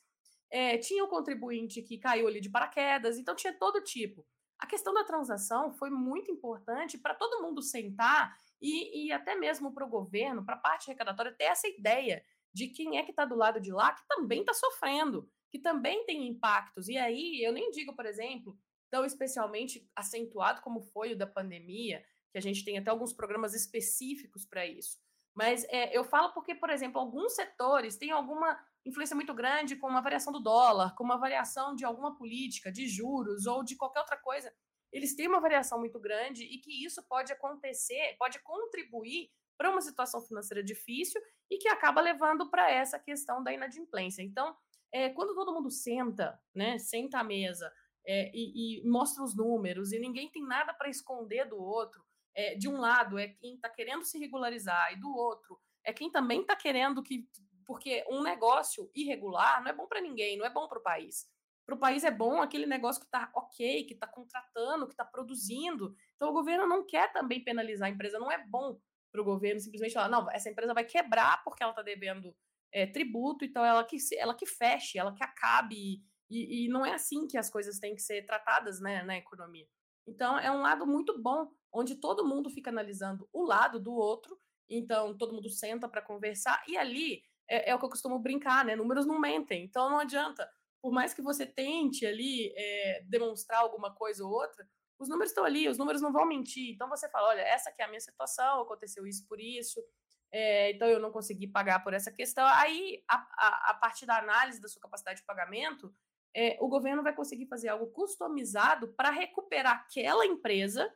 É, 0.50 0.78
tinha 0.78 1.04
o 1.04 1.08
contribuinte 1.08 1.82
que 1.82 1.98
caiu 1.98 2.26
ali 2.26 2.40
de 2.40 2.48
paraquedas, 2.48 3.18
então 3.18 3.36
tinha 3.36 3.52
todo 3.52 3.84
tipo. 3.84 4.26
A 4.58 4.66
questão 4.66 4.92
da 4.92 5.04
transação 5.04 5.72
foi 5.72 5.90
muito 5.90 6.30
importante 6.30 6.98
para 6.98 7.14
todo 7.14 7.42
mundo 7.42 7.62
sentar 7.62 8.36
e, 8.60 9.06
e 9.06 9.12
até 9.12 9.34
mesmo 9.36 9.72
para 9.72 9.86
o 9.86 9.88
governo, 9.88 10.44
para 10.44 10.56
a 10.56 10.58
parte 10.58 10.90
arrecadatória, 10.90 11.32
ter 11.32 11.44
essa 11.44 11.68
ideia 11.68 12.24
de 12.52 12.68
quem 12.68 12.98
é 12.98 13.02
que 13.02 13.10
está 13.10 13.24
do 13.24 13.36
lado 13.36 13.60
de 13.60 13.70
lá 13.70 13.92
que 13.92 14.06
também 14.08 14.40
está 14.40 14.52
sofrendo. 14.52 15.30
que 15.50 15.58
também 15.58 16.04
tem 16.04 16.26
impactos. 16.26 16.88
E 16.88 16.98
aí, 16.98 17.42
eu 17.42 17.52
nem 17.52 17.70
digo, 17.70 17.94
por 17.94 18.04
exemplo, 18.04 18.58
tão 18.90 19.04
especialmente 19.04 19.88
acentuado 19.94 20.60
como 20.60 20.82
foi 20.82 21.12
o 21.12 21.16
da 21.16 21.26
pandemia, 21.26 22.04
que 22.30 22.38
a 22.38 22.40
gente 22.40 22.64
tem 22.64 22.76
até 22.78 22.90
alguns 22.90 23.12
programas 23.12 23.54
específicos 23.54 24.44
para 24.44 24.66
isso. 24.66 24.98
Mas 25.34 25.64
é, 25.68 25.96
eu 25.96 26.04
falo 26.04 26.32
porque, 26.32 26.54
por 26.54 26.68
exemplo, 26.68 27.00
alguns 27.00 27.34
setores 27.34 27.96
têm 27.96 28.10
alguma 28.10 28.58
influência 28.88 29.14
muito 29.14 29.34
grande 29.34 29.76
com 29.76 29.86
uma 29.86 30.00
variação 30.00 30.32
do 30.32 30.40
dólar, 30.40 30.94
com 30.94 31.04
uma 31.04 31.18
variação 31.18 31.74
de 31.74 31.84
alguma 31.84 32.16
política, 32.16 32.72
de 32.72 32.88
juros 32.88 33.46
ou 33.46 33.62
de 33.62 33.76
qualquer 33.76 34.00
outra 34.00 34.16
coisa. 34.16 34.52
Eles 34.92 35.14
têm 35.14 35.28
uma 35.28 35.40
variação 35.40 35.78
muito 35.78 36.00
grande 36.00 36.44
e 36.44 36.58
que 36.58 36.84
isso 36.84 37.02
pode 37.08 37.32
acontecer, 37.32 38.16
pode 38.18 38.38
contribuir 38.40 39.30
para 39.56 39.70
uma 39.70 39.80
situação 39.80 40.20
financeira 40.20 40.62
difícil 40.62 41.20
e 41.50 41.58
que 41.58 41.68
acaba 41.68 42.00
levando 42.00 42.50
para 42.50 42.70
essa 42.70 42.98
questão 42.98 43.42
da 43.42 43.52
inadimplência. 43.52 44.22
Então, 44.22 44.56
é, 44.92 45.10
quando 45.10 45.34
todo 45.34 45.52
mundo 45.52 45.70
senta, 45.70 46.40
né, 46.54 46.78
senta 46.78 47.18
à 47.18 47.24
mesa 47.24 47.70
é, 48.06 48.30
e, 48.32 48.80
e, 48.80 48.88
mostra 48.88 49.22
os 49.22 49.36
números 49.36 49.92
e 49.92 49.98
ninguém 49.98 50.30
tem 50.30 50.42
nada 50.42 50.72
para 50.72 50.88
esconder 50.88 51.46
do 51.46 51.58
outro, 51.58 52.02
é, 52.34 52.54
de 52.54 52.68
um 52.68 52.78
lado 52.78 53.18
é 53.18 53.28
quem 53.28 53.56
está 53.56 53.68
querendo 53.68 54.04
se 54.04 54.18
regularizar 54.18 54.92
e 54.92 54.96
do 54.96 55.10
outro 55.10 55.58
é 55.84 55.92
quem 55.92 56.10
também 56.10 56.42
está 56.42 56.54
querendo 56.54 57.02
que. 57.02 57.26
Porque 57.68 58.02
um 58.08 58.22
negócio 58.22 58.90
irregular 58.94 59.62
não 59.62 59.70
é 59.70 59.74
bom 59.74 59.86
para 59.86 60.00
ninguém, 60.00 60.38
não 60.38 60.46
é 60.46 60.50
bom 60.50 60.66
para 60.66 60.78
o 60.78 60.82
país. 60.82 61.30
Para 61.66 61.74
o 61.74 61.78
país 61.78 62.02
é 62.02 62.10
bom 62.10 62.40
aquele 62.40 62.64
negócio 62.64 62.98
que 62.98 63.06
está 63.06 63.30
ok, 63.34 63.84
que 63.84 63.92
está 63.92 64.06
contratando, 64.06 64.86
que 64.86 64.94
está 64.94 65.04
produzindo. 65.04 65.94
Então 66.16 66.30
o 66.30 66.32
governo 66.32 66.66
não 66.66 66.86
quer 66.86 67.12
também 67.12 67.44
penalizar 67.44 67.86
a 67.86 67.92
empresa, 67.92 68.18
não 68.18 68.32
é 68.32 68.38
bom 68.38 68.80
para 69.12 69.20
o 69.20 69.24
governo 69.24 69.60
simplesmente 69.60 69.92
falar, 69.92 70.08
não, 70.08 70.30
essa 70.30 70.48
empresa 70.48 70.72
vai 70.72 70.84
quebrar 70.84 71.44
porque 71.44 71.62
ela 71.62 71.72
está 71.72 71.82
devendo 71.82 72.34
é, 72.72 72.86
tributo, 72.86 73.44
então 73.44 73.62
ela 73.62 73.84
que, 73.84 73.98
ela 74.16 74.34
que 74.34 74.46
feche, 74.46 74.98
ela 74.98 75.14
que 75.14 75.22
acabe. 75.22 76.02
E, 76.30 76.64
e, 76.64 76.68
não 76.68 76.86
é 76.86 76.94
assim 76.94 77.26
que 77.26 77.36
as 77.36 77.50
coisas 77.50 77.78
têm 77.78 77.94
que 77.94 78.02
ser 78.02 78.24
tratadas 78.24 78.80
né, 78.80 79.02
na 79.02 79.18
economia. 79.18 79.66
Então, 80.06 80.38
é 80.38 80.50
um 80.50 80.62
lado 80.62 80.86
muito 80.86 81.20
bom, 81.20 81.50
onde 81.70 81.96
todo 81.96 82.26
mundo 82.26 82.48
fica 82.48 82.70
analisando 82.70 83.28
o 83.30 83.44
lado 83.44 83.78
do 83.78 83.92
outro, 83.92 84.40
então 84.70 85.16
todo 85.16 85.34
mundo 85.34 85.50
senta 85.50 85.86
para 85.86 86.00
conversar, 86.00 86.62
e 86.66 86.78
ali 86.78 87.22
é, 87.48 87.70
é, 87.70 87.74
o 87.74 87.78
que 87.78 87.84
eu 87.84 87.90
costumo 87.90 88.18
brincar, 88.18 88.64
né? 88.64 88.76
Números 88.76 89.06
não 89.06 89.18
mentem, 89.18 89.64
então 89.64 89.88
não 89.90 89.98
adianta. 89.98 90.48
Por 90.80 90.92
mais 90.92 91.14
que 91.14 91.22
você 91.22 91.46
tente 91.46 92.06
ali 92.06 92.52
é, 92.56 93.02
demonstrar 93.08 93.60
alguma 93.60 93.94
coisa 93.94 94.24
ou 94.24 94.30
outra, 94.30 94.68
os 94.98 95.08
números 95.08 95.30
estão 95.30 95.44
ali, 95.44 95.68
os 95.68 95.78
números 95.78 96.02
não 96.02 96.12
vão 96.12 96.26
mentir. 96.26 96.72
Então 96.72 96.88
você 96.88 97.08
fala, 97.08 97.28
olha, 97.28 97.40
essa 97.40 97.70
aqui 97.70 97.82
é 97.82 97.84
a 97.84 97.88
minha 97.88 98.00
situação, 98.00 98.60
aconteceu 98.60 99.06
isso 99.06 99.26
por 99.26 99.40
isso, 99.40 99.82
é, 100.30 100.72
então 100.72 100.88
eu 100.88 101.00
não 101.00 101.10
consegui 101.10 101.46
pagar 101.46 101.82
por 101.82 101.94
essa 101.94 102.12
questão. 102.12 102.46
Aí, 102.46 103.02
a, 103.08 103.16
a, 103.16 103.70
a 103.70 103.74
partir 103.74 104.06
da 104.06 104.18
análise 104.18 104.60
da 104.60 104.68
sua 104.68 104.82
capacidade 104.82 105.20
de 105.20 105.26
pagamento, 105.26 105.92
é, 106.34 106.56
o 106.60 106.68
governo 106.68 107.02
vai 107.02 107.14
conseguir 107.14 107.46
fazer 107.46 107.68
algo 107.68 107.86
customizado 107.88 108.88
para 108.88 109.10
recuperar 109.10 109.86
aquela 109.86 110.26
empresa, 110.26 110.92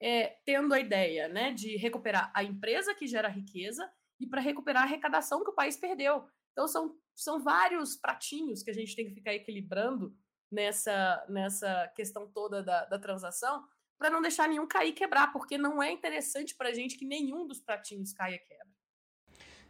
é, 0.00 0.38
tendo 0.44 0.72
a 0.74 0.80
ideia 0.80 1.28
né, 1.28 1.52
de 1.52 1.76
recuperar 1.76 2.30
a 2.34 2.42
empresa 2.44 2.94
que 2.94 3.06
gera 3.06 3.28
riqueza 3.28 3.90
e 4.20 4.26
para 4.26 4.40
recuperar 4.40 4.82
a 4.82 4.86
arrecadação 4.86 5.42
que 5.42 5.50
o 5.50 5.54
país 5.54 5.76
perdeu. 5.76 6.24
Então, 6.52 6.68
são, 6.68 6.94
são 7.14 7.42
vários 7.42 7.96
pratinhos 7.96 8.62
que 8.62 8.70
a 8.70 8.74
gente 8.74 8.94
tem 8.94 9.06
que 9.06 9.14
ficar 9.14 9.34
equilibrando 9.34 10.14
nessa, 10.50 11.24
nessa 11.28 11.88
questão 11.96 12.26
toda 12.30 12.62
da, 12.62 12.84
da 12.84 12.98
transação, 12.98 13.64
para 13.98 14.10
não 14.10 14.22
deixar 14.22 14.48
nenhum 14.48 14.66
cair 14.66 14.90
e 14.90 14.92
quebrar, 14.92 15.32
porque 15.32 15.56
não 15.58 15.82
é 15.82 15.92
interessante 15.92 16.56
para 16.56 16.70
a 16.70 16.72
gente 16.72 16.96
que 16.96 17.04
nenhum 17.04 17.46
dos 17.46 17.60
pratinhos 17.60 18.12
caia 18.12 18.36
e 18.36 18.38
quebra. 18.38 18.70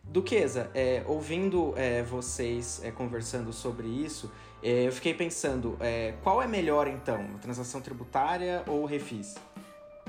Duquesa, 0.02 0.70
é, 0.74 1.04
ouvindo 1.06 1.76
é, 1.76 2.02
vocês 2.02 2.82
é, 2.82 2.90
conversando 2.90 3.52
sobre 3.52 3.86
isso, 3.86 4.32
é, 4.62 4.86
eu 4.86 4.92
fiquei 4.92 5.14
pensando, 5.14 5.76
é, 5.80 6.12
qual 6.22 6.42
é 6.42 6.46
melhor 6.46 6.86
então, 6.86 7.38
transação 7.38 7.80
tributária 7.80 8.64
ou 8.66 8.84
refis? 8.84 9.34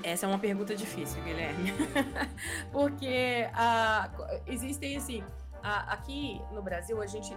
Essa 0.03 0.25
é 0.25 0.29
uma 0.29 0.39
pergunta 0.39 0.75
difícil, 0.75 1.21
Guilherme, 1.23 1.73
porque 2.71 3.47
uh, 3.53 4.41
existem 4.47 4.97
assim 4.97 5.23
aqui 5.63 6.41
no 6.51 6.61
Brasil, 6.61 7.01
a 7.01 7.05
gente 7.05 7.35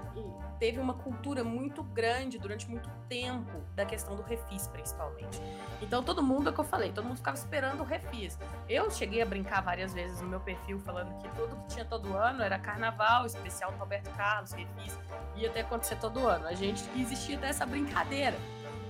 teve 0.59 0.81
uma 0.81 0.95
cultura 0.95 1.45
muito 1.45 1.83
grande 1.83 2.39
durante 2.39 2.69
muito 2.69 2.89
tempo 3.09 3.63
da 3.75 3.85
questão 3.85 4.17
do 4.17 4.23
refis, 4.23 4.67
principalmente. 4.69 5.41
Então, 5.83 6.03
todo 6.03 6.23
mundo, 6.23 6.49
é 6.49 6.51
o 6.51 6.55
que 6.55 6.61
eu 6.61 6.65
falei, 6.65 6.91
todo 6.91 7.05
mundo 7.05 7.19
ficava 7.19 7.37
esperando 7.37 7.81
o 7.81 7.85
refis. 7.85 8.39
Eu 8.69 8.91
cheguei 8.91 9.21
a 9.21 9.27
brincar 9.27 9.61
várias 9.61 9.93
vezes 9.93 10.21
no 10.21 10.29
meu 10.29 10.41
perfil, 10.41 10.81
falando 10.81 11.17
que 11.19 11.29
tudo 11.31 11.57
que 11.57 11.75
tinha 11.75 11.85
todo 11.85 12.17
ano 12.17 12.43
era 12.43 12.59
carnaval, 12.59 13.27
especial 13.27 13.71
do 13.73 13.79
Roberto 13.79 14.11
Carlos, 14.17 14.53
refis, 14.53 14.99
ia 15.37 15.51
até 15.51 15.61
acontecer 15.61 15.97
todo 15.97 16.27
ano. 16.27 16.47
A 16.47 16.55
gente 16.55 16.83
existia 16.97 17.37
dessa 17.37 17.67
brincadeira. 17.67 18.37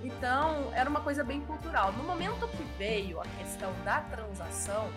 Então, 0.05 0.71
era 0.75 0.89
uma 0.89 1.01
coisa 1.01 1.25
bem 1.25 1.41
cultural. 1.41 1.91
No 1.93 2.05
momento 2.05 2.47
que 2.49 2.63
veio 2.77 3.21
a 3.21 3.25
questão 3.39 3.73
da 3.85 4.03
transação, 4.03 4.91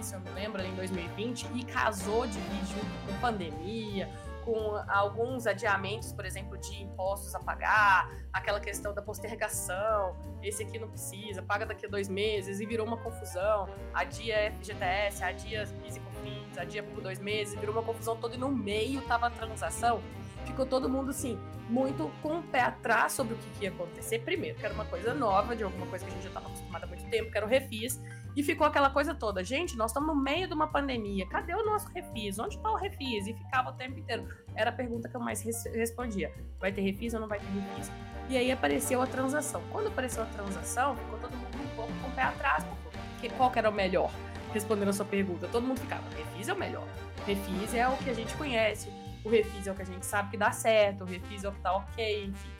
se 0.00 0.14
eu 0.14 0.20
me 0.20 0.30
lembro, 0.30 0.62
em 0.62 0.74
2020, 0.74 1.46
e 1.54 1.64
casou 1.64 2.26
de 2.26 2.38
junto 2.66 3.06
com 3.06 3.20
pandemia, 3.20 4.08
com 4.46 4.82
alguns 4.88 5.46
adiamentos, 5.46 6.12
por 6.12 6.24
exemplo, 6.24 6.56
de 6.56 6.82
impostos 6.82 7.34
a 7.34 7.40
pagar, 7.40 8.08
aquela 8.32 8.60
questão 8.60 8.94
da 8.94 9.02
postergação, 9.02 10.16
esse 10.42 10.62
aqui 10.62 10.78
não 10.78 10.88
precisa, 10.88 11.42
paga 11.42 11.66
daqui 11.66 11.84
a 11.84 11.88
dois 11.88 12.08
meses, 12.08 12.60
e 12.60 12.64
virou 12.64 12.86
uma 12.86 12.96
confusão. 12.96 13.68
Adia 13.92 14.52
FGTS, 14.52 15.22
adia 15.22 15.66
PIS 15.82 15.96
e 15.96 16.60
adia 16.60 16.82
por 16.82 17.02
dois 17.02 17.18
meses, 17.18 17.58
virou 17.58 17.74
uma 17.74 17.82
confusão 17.82 18.16
toda, 18.16 18.36
e 18.36 18.38
no 18.38 18.48
meio 18.48 19.02
tava 19.02 19.26
a 19.26 19.30
transação. 19.30 20.00
Ficou 20.46 20.64
todo 20.64 20.88
mundo, 20.88 21.10
assim, 21.10 21.38
muito 21.68 22.10
com 22.22 22.38
o 22.38 22.42
pé 22.42 22.62
atrás 22.62 23.12
sobre 23.12 23.34
o 23.34 23.36
que, 23.36 23.64
ia 23.64 23.70
acontecer. 23.70 24.20
Primeiro, 24.20 24.56
que 24.56 24.64
era 24.64 24.72
uma 24.72 24.84
coisa 24.84 25.12
nova, 25.12 25.56
de 25.56 25.64
alguma 25.64 25.86
coisa 25.86 26.04
que 26.04 26.10
a 26.10 26.14
gente 26.14 26.22
já 26.22 26.28
estava 26.28 26.46
acostumado 26.46 26.84
há 26.84 26.86
muito 26.86 27.04
tempo, 27.10 27.30
que 27.30 27.36
era 27.36 27.44
o 27.44 27.48
refis, 27.48 28.00
e 28.36 28.42
ficou 28.42 28.66
aquela 28.66 28.90
coisa 28.90 29.14
toda. 29.14 29.42
Gente, 29.42 29.76
nós 29.76 29.90
estamos 29.90 30.14
no 30.14 30.22
meio 30.22 30.46
de 30.46 30.54
uma 30.54 30.68
pandemia. 30.68 31.26
Cadê 31.28 31.54
o 31.54 31.64
nosso 31.64 31.88
refis? 31.92 32.38
Onde 32.38 32.56
está 32.56 32.70
o 32.70 32.76
refis? 32.76 33.26
E 33.26 33.34
ficava 33.34 33.70
o 33.70 33.72
tempo 33.72 33.98
inteiro. 33.98 34.28
Era 34.54 34.70
a 34.70 34.72
pergunta 34.72 35.08
que 35.08 35.16
eu 35.16 35.20
mais 35.20 35.42
res 35.42 35.64
respondia. 35.74 36.32
Vai 36.60 36.70
ter 36.70 36.82
refis 36.82 37.14
ou 37.14 37.20
não 37.20 37.28
vai 37.28 37.40
ter 37.40 37.46
refis? 37.46 37.90
E 38.28 38.36
aí 38.36 38.52
apareceu 38.52 39.00
a 39.00 39.06
transação. 39.06 39.62
Quando 39.72 39.88
apareceu 39.88 40.22
a 40.22 40.26
transação, 40.26 40.96
ficou 40.96 41.18
todo 41.18 41.36
mundo 41.36 41.62
um 41.62 41.76
pouco 41.76 41.92
com 42.00 42.08
o 42.08 42.12
pé 42.12 42.22
atrás. 42.22 42.64
Porque 43.12 43.30
qual 43.30 43.50
que 43.50 43.58
era 43.58 43.70
o 43.70 43.72
melhor? 43.72 44.10
Respondendo 44.52 44.88
a 44.88 44.92
sua 44.92 45.06
pergunta. 45.06 45.48
Todo 45.48 45.66
mundo 45.66 45.80
ficava, 45.80 46.04
refis 46.16 46.48
é 46.48 46.52
o 46.52 46.58
melhor. 46.58 46.86
Refis 47.26 47.74
é 47.74 47.88
o 47.88 47.96
que 47.96 48.10
a 48.10 48.14
gente 48.14 48.34
conhece. 48.34 49.05
O 49.26 49.28
refis 49.28 49.66
é 49.66 49.72
o 49.72 49.74
que 49.74 49.82
a 49.82 49.84
gente 49.84 50.06
sabe 50.06 50.30
que 50.30 50.36
dá 50.36 50.52
certo. 50.52 51.02
O 51.02 51.04
refis 51.04 51.42
é 51.42 51.48
o 51.48 51.52
que 51.52 51.60
tá 51.60 51.74
ok, 51.74 52.26
enfim. 52.26 52.50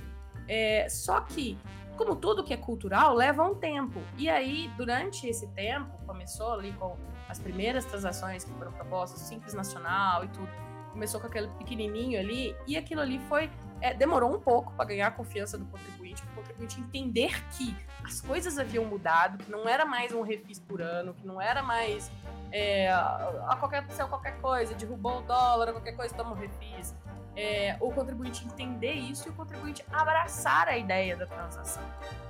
É, 0.49 0.89
só 0.89 1.21
que 1.21 1.57
como 1.97 2.17
tudo 2.17 2.43
que 2.43 2.53
é 2.53 2.57
cultural, 2.57 3.15
leva 3.15 3.45
um 3.45 3.55
tempo. 3.55 4.03
E 4.19 4.29
aí, 4.29 4.69
durante 4.77 5.29
esse 5.29 5.47
tempo, 5.53 5.97
começou 6.05 6.53
ali 6.55 6.73
com 6.73 6.97
as 7.29 7.39
primeiras 7.39 7.85
transações 7.85 8.43
que 8.43 8.53
foram 8.55 8.73
propostas, 8.73 9.21
Simples 9.21 9.55
Nacional 9.55 10.25
e 10.25 10.29
tudo. 10.29 10.49
Começou 10.97 11.21
com 11.21 11.27
aquele 11.27 11.49
pequenininho 11.59 12.19
ali, 12.19 12.57
e 12.67 12.75
aquilo 12.75 13.03
ali 13.03 13.19
foi. 13.29 13.51
É, 13.83 13.93
demorou 13.93 14.35
um 14.35 14.41
pouco 14.41 14.73
para 14.73 14.87
ganhar 14.87 15.09
a 15.09 15.11
confiança 15.11 15.59
do 15.59 15.67
contribuinte, 15.67 16.23
para 16.23 16.33
o 16.33 16.37
contribuinte 16.37 16.81
entender 16.81 17.45
que 17.51 17.77
as 18.03 18.23
coisas 18.23 18.59
haviam 18.59 18.83
mudado, 18.87 19.37
que 19.45 19.51
não 19.51 19.69
era 19.69 19.85
mais 19.85 20.11
um 20.13 20.23
refis 20.23 20.59
por 20.59 20.81
ano, 20.81 21.13
que 21.13 21.27
não 21.27 21.39
era 21.39 21.63
mais 21.63 22.11
é, 22.51 22.91
a 22.91 23.55
qualquer, 23.61 23.85
a 23.87 24.05
qualquer 24.07 24.41
coisa, 24.41 24.75
derrubou 24.75 25.19
o 25.19 25.21
dólar, 25.21 25.71
qualquer 25.73 25.93
coisa, 25.93 26.15
toma 26.15 26.31
um 26.31 26.35
refis 26.35 26.95
é, 27.37 27.77
o 27.81 27.93
contribuinte 27.93 28.45
entender 28.47 28.93
isso 28.93 29.29
e 29.29 29.31
o 29.31 29.35
contribuinte 29.35 29.85
abraçar 29.93 30.69
a 30.69 30.77
ideia 30.77 31.15
da 31.15 31.27
transação. 31.27 31.83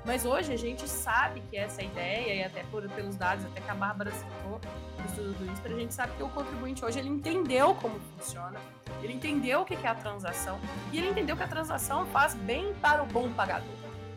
Mas 0.04 0.24
hoje 0.24 0.52
a 0.52 0.56
gente 0.56 0.88
sabe 0.88 1.40
que 1.48 1.56
essa 1.56 1.82
ideia, 1.82 2.34
e 2.34 2.44
até 2.44 2.64
por, 2.64 2.88
pelos 2.90 3.16
dados, 3.16 3.44
até 3.46 3.60
que 3.60 3.70
a 3.70 3.74
Bárbara 3.74 4.10
citou 4.10 4.60
no 4.98 5.04
estudo 5.06 5.32
do 5.34 5.52
ISPRA, 5.52 5.74
a 5.74 5.78
gente 5.78 5.94
sabe 5.94 6.16
que 6.16 6.22
o 6.22 6.28
contribuinte 6.28 6.84
hoje 6.84 6.98
ele 6.98 7.08
entendeu 7.08 7.74
como 7.76 8.00
funciona, 8.16 8.58
ele 9.00 9.12
entendeu 9.12 9.60
o 9.60 9.64
que 9.64 9.74
é 9.74 9.88
a 9.88 9.94
transação 9.94 10.58
e 10.92 10.98
ele 10.98 11.10
entendeu 11.10 11.36
que 11.36 11.42
a 11.42 11.48
transação 11.48 12.04
faz 12.06 12.34
bem 12.34 12.74
para 12.74 13.02
o 13.02 13.06
bom 13.06 13.30
pagador. 13.32 13.76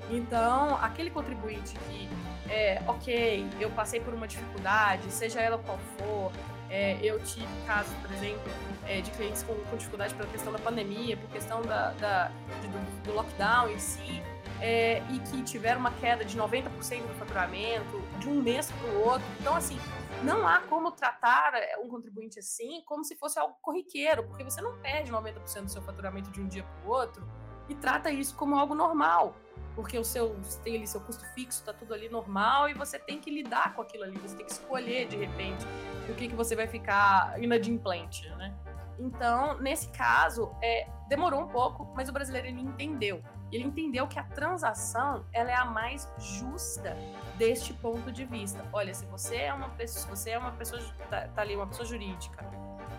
Então, 0.10 0.75
aquele 0.81 1.12
contribuinte 1.12 1.75
que, 1.88 2.10
é, 2.50 2.81
ok, 2.88 3.48
eu 3.60 3.69
passei 3.72 4.00
por 4.00 4.12
uma 4.12 4.27
dificuldade, 4.27 5.12
seja 5.12 5.39
ela 5.39 5.60
qual 5.60 5.77
for, 5.98 6.31
é, 6.69 6.99
eu 7.01 7.19
tive 7.23 7.47
casos, 7.65 7.93
por 7.95 8.11
exemplo, 8.11 8.51
é, 8.85 9.01
de 9.01 9.09
clientes 9.11 9.43
com, 9.43 9.55
com, 9.55 9.77
dificuldade 9.77 10.13
pela 10.13 10.29
questão 10.29 10.51
da 10.53 10.59
pandemia, 10.59 11.17
por 11.17 11.29
questão 11.29 11.61
da, 11.61 11.91
da 11.93 12.31
de, 12.61 12.67
do, 12.67 13.03
do, 13.03 13.13
lockdown 13.13 13.69
em 13.69 13.79
si, 13.79 14.21
é, 14.61 15.01
e 15.09 15.19
que 15.19 15.41
tiveram 15.43 15.79
uma 15.79 15.91
queda 15.91 16.23
de 16.23 16.38
90% 16.38 16.69
do 17.07 17.13
faturamento 17.15 18.01
de 18.19 18.29
um 18.29 18.41
mês 18.41 18.71
para 18.71 18.89
o 18.91 19.05
outro. 19.05 19.27
Então, 19.39 19.55
assim, 19.55 19.79
não 20.23 20.47
há 20.47 20.59
como 20.59 20.91
tratar 20.91 21.53
é, 21.55 21.77
um 21.77 21.88
contribuinte 21.88 22.39
assim 22.39 22.83
como 22.85 23.03
se 23.03 23.15
fosse 23.15 23.39
algo 23.39 23.55
corriqueiro, 23.61 24.23
porque 24.25 24.43
você 24.43 24.61
não 24.61 24.77
perde 24.79 25.11
90% 25.11 25.63
do 25.63 25.71
seu 25.71 25.81
faturamento 25.81 26.29
de 26.29 26.41
um 26.41 26.47
dia 26.47 26.63
para 26.63 26.89
o 26.89 26.93
outro 26.93 27.27
e 27.69 27.75
trata 27.75 28.11
isso 28.11 28.35
como 28.35 28.55
algo 28.55 28.73
normal 28.73 29.35
porque 29.79 29.98
o 29.98 30.03
seu 30.03 30.36
tem 30.62 30.75
ali 30.75 30.86
seu 30.86 31.00
custo 31.00 31.24
fixo, 31.33 31.63
tá 31.63 31.71
tudo 31.71 31.93
ali 31.93 32.09
normal 32.09 32.67
e 32.67 32.74
você 32.74 33.00
tem 33.00 33.17
que 33.17 33.31
lidar 33.31 33.74
com 33.74 33.81
aquilo 33.81 34.03
ali, 34.03 34.17
você 34.17 34.36
tem 34.36 34.45
que 34.45 34.51
escolher 34.51 35.07
de 35.07 35.15
repente 35.15 35.65
o 36.09 36.15
que 36.15 36.27
que 36.27 36.36
você 36.36 36.53
vai 36.53 36.67
ficar 36.67 37.41
inadimplente, 37.41 38.27
né? 38.31 38.53
então, 39.00 39.57
nesse 39.62 39.88
caso, 39.88 40.53
é, 40.62 40.86
demorou 41.07 41.39
um 41.39 41.48
pouco, 41.48 41.89
mas 41.95 42.09
o 42.09 42.12
brasileiro 42.12 42.48
ele 42.48 42.59
entendeu. 42.59 43.24
Ele 43.51 43.63
entendeu 43.63 44.08
que 44.08 44.20
a 44.20 44.24
transação 44.24 45.25
ela 45.34 45.50
é 45.51 45.56
a 45.56 45.65
mais 45.65 46.08
justa 46.18 46.96
deste 47.38 47.74
ponto 47.74 48.12
de 48.12 48.25
vista. 48.25 48.63
Olha, 48.72 48.94
se 48.94 49.06
você 49.06 49.38
é 49.38 49.53
uma 49.53 49.70
pessoa, 49.70 50.15
você 50.15 50.32
é 50.32 50.38
uma 50.38 50.51
pessoa 50.51 50.82
tá, 51.10 51.27
tá 51.27 51.41
ali 51.41 51.56
uma 51.56 51.68
pessoa 51.68 51.88
jurídica, 51.88 52.46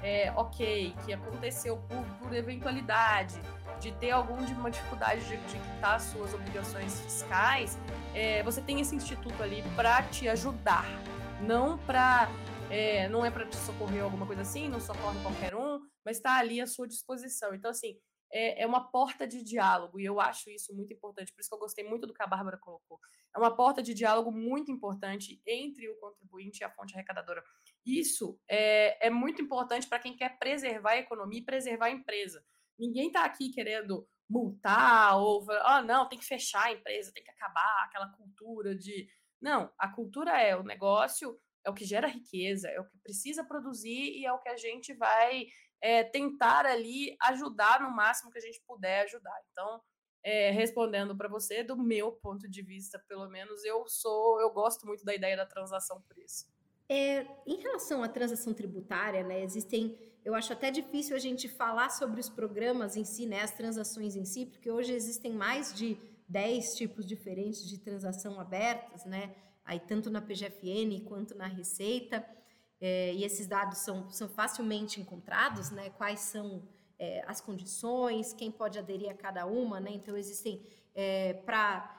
é, 0.03 0.33
ok, 0.35 0.95
que 1.05 1.13
aconteceu 1.13 1.77
por, 1.77 2.05
por 2.19 2.35
eventualidade, 2.35 3.41
de 3.81 3.93
ter 3.93 4.11
alguma 4.11 4.71
dificuldade 4.71 5.25
de, 5.27 5.37
de 5.37 5.59
quitar 5.59 5.97
as 5.97 6.03
suas 6.03 6.35
obrigações 6.35 7.01
fiscais, 7.01 7.79
é, 8.15 8.43
você 8.43 8.61
tem 8.61 8.81
esse 8.81 8.95
instituto 8.95 9.43
ali 9.43 9.63
para 9.75 10.03
te 10.03 10.29
ajudar, 10.29 10.85
não 11.41 11.79
para 11.79 12.29
é, 12.71 13.09
não 13.09 13.25
é 13.25 13.31
para 13.31 13.45
te 13.47 13.57
socorrer 13.57 14.05
alguma 14.05 14.27
coisa 14.27 14.43
assim, 14.43 14.69
não 14.69 14.79
socorre 14.79 15.19
qualquer 15.23 15.55
um, 15.57 15.81
mas 16.05 16.19
está 16.19 16.39
ali 16.39 16.61
à 16.61 16.67
sua 16.67 16.87
disposição. 16.87 17.53
Então, 17.53 17.71
assim, 17.71 17.97
é, 18.33 18.63
é, 18.63 18.67
uma 18.67 18.91
porta 18.91 19.27
de 19.27 19.43
diálogo, 19.43 19.99
e 19.99 20.05
eu 20.05 20.21
acho 20.21 20.51
isso 20.51 20.75
muito 20.75 20.93
importante, 20.93 21.33
por 21.33 21.41
isso 21.41 21.49
que 21.49 21.55
eu 21.55 21.59
gostei 21.59 21.85
muito 21.85 22.07
do 22.07 22.15
que 22.15 22.23
a 22.23 22.27
Bárbara 22.27 22.59
colocou. 22.59 22.99
É 23.35 23.39
uma 23.39 23.55
porta 23.55 23.83
de 23.83 23.93
diálogo 23.93 24.31
muito 24.31 24.71
importante 24.71 25.41
entre 25.47 25.89
o 25.89 25.97
contribuinte 25.97 26.61
e 26.61 26.65
a 26.65 26.71
fonte 26.71 26.95
arrecadadora. 26.95 27.43
Isso 27.85 28.39
é, 28.49 29.07
é 29.07 29.11
muito 29.11 29.43
importante 29.43 29.89
para 29.89 29.99
quem 29.99 30.17
quer 30.17 30.39
preservar 30.39 30.93
a 30.93 30.99
economia 30.99 31.41
e 31.41 31.45
preservar 31.45 31.87
a 31.87 31.91
empresa. 31.91 32.45
Ninguém 32.79 33.09
está 33.09 33.25
aqui 33.25 33.51
querendo 33.51 34.07
multar 34.29 35.19
ou, 35.19 35.45
oh, 35.45 35.83
não, 35.83 36.09
tem 36.09 36.19
que 36.19 36.25
fechar 36.25 36.67
a 36.67 36.73
empresa, 36.73 37.13
tem 37.13 37.25
que 37.25 37.31
acabar 37.31 37.85
aquela 37.85 38.09
cultura 38.13 38.75
de. 38.77 39.09
Não, 39.41 39.73
a 39.79 39.89
cultura 39.89 40.41
é 40.41 40.55
o 40.57 40.63
negócio, 40.63 41.39
é 41.65 41.71
o 41.71 41.75
que 41.75 41.85
gera 41.85 42.07
riqueza, 42.07 42.69
é 42.69 42.81
o 42.81 42.87
que 42.87 42.99
precisa 42.99 43.45
produzir 43.45 44.19
e 44.19 44.25
é 44.25 44.33
o 44.33 44.39
que 44.39 44.49
a 44.49 44.57
gente 44.57 44.95
vai 44.95 45.47
é, 45.81 46.05
tentar 46.05 46.67
ali 46.67 47.17
ajudar 47.23 47.81
no 47.81 47.91
máximo 47.91 48.31
que 48.31 48.39
a 48.39 48.43
gente 48.43 48.61
puder 48.67 49.05
ajudar. 49.05 49.37
Então, 49.51 49.81
é, 50.23 50.51
respondendo 50.51 51.17
para 51.17 51.29
você, 51.29 51.63
do 51.63 51.77
meu 51.77 52.13
ponto 52.13 52.49
de 52.49 52.63
vista, 52.63 53.03
pelo 53.09 53.29
menos, 53.29 53.65
eu 53.65 53.87
sou, 53.87 54.41
eu 54.41 54.51
gosto 54.51 54.87
muito 54.87 55.05
da 55.05 55.15
ideia 55.15 55.37
da 55.37 55.47
transação 55.47 56.03
isso. 56.19 56.47
É, 56.89 57.25
em 57.47 57.57
relação 57.61 58.03
à 58.03 58.09
transação 58.09 58.53
tributária, 58.53 59.23
né, 59.23 59.43
existem, 59.43 59.97
eu 60.25 60.35
acho 60.35 60.53
até 60.53 60.71
difícil 60.71 61.15
a 61.15 61.21
gente 61.21 61.49
falar 61.49 61.89
sobre 61.89 62.21
os 62.21 62.29
programas 62.29 62.97
em 62.97 63.05
si, 63.05 63.27
né, 63.27 63.43
as 63.43 63.53
transações 63.53 64.17
em 64.17 64.25
si, 64.25 64.45
porque 64.45 64.71
hoje 64.71 64.93
existem 64.93 65.33
mais 65.33 65.73
de 65.73 65.97
10 66.29 66.75
tipos 66.75 67.07
diferentes 67.07 67.67
de 67.67 67.79
transação 67.79 68.41
abertas, 68.41 69.05
né, 69.05 69.35
aí 69.65 69.79
tanto 69.79 70.11
na 70.11 70.21
PGFN 70.21 71.05
quanto 71.07 71.35
na 71.37 71.47
Receita, 71.47 72.27
é, 72.81 73.13
e 73.15 73.25
esses 73.25 73.47
dados 73.47 73.79
são, 73.79 74.11
são 74.11 74.29
facilmente 74.29 75.01
encontrados, 75.01 75.71
né, 75.71 75.91
quais 75.91 76.21
são 76.21 76.63
é, 76.99 77.23
as 77.27 77.41
condições, 77.41 78.33
quem 78.33 78.51
pode 78.51 78.79
aderir 78.79 79.11
a 79.11 79.15
cada 79.15 79.47
uma, 79.47 79.79
né, 79.81 79.91
então 79.93 80.17
existem 80.17 80.65
é, 80.95 81.35
para 81.35 81.97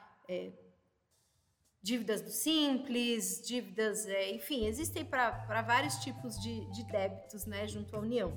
dívidas 1.82 2.22
do 2.22 2.30
Simples, 2.30 3.42
dívidas, 3.46 4.06
é, 4.06 4.32
enfim, 4.32 4.66
existem 4.66 5.04
para 5.04 5.62
vários 5.62 5.96
tipos 5.96 6.40
de, 6.40 6.66
de, 6.72 6.84
débitos 6.84 7.46
né, 7.46 7.68
junto 7.68 7.96
à 7.96 8.00
União. 8.00 8.30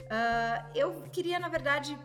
Uh, 0.00 0.70
eu 0.74 1.02
queria, 1.10 1.38
na 1.38 1.48
verdade, 1.48 1.96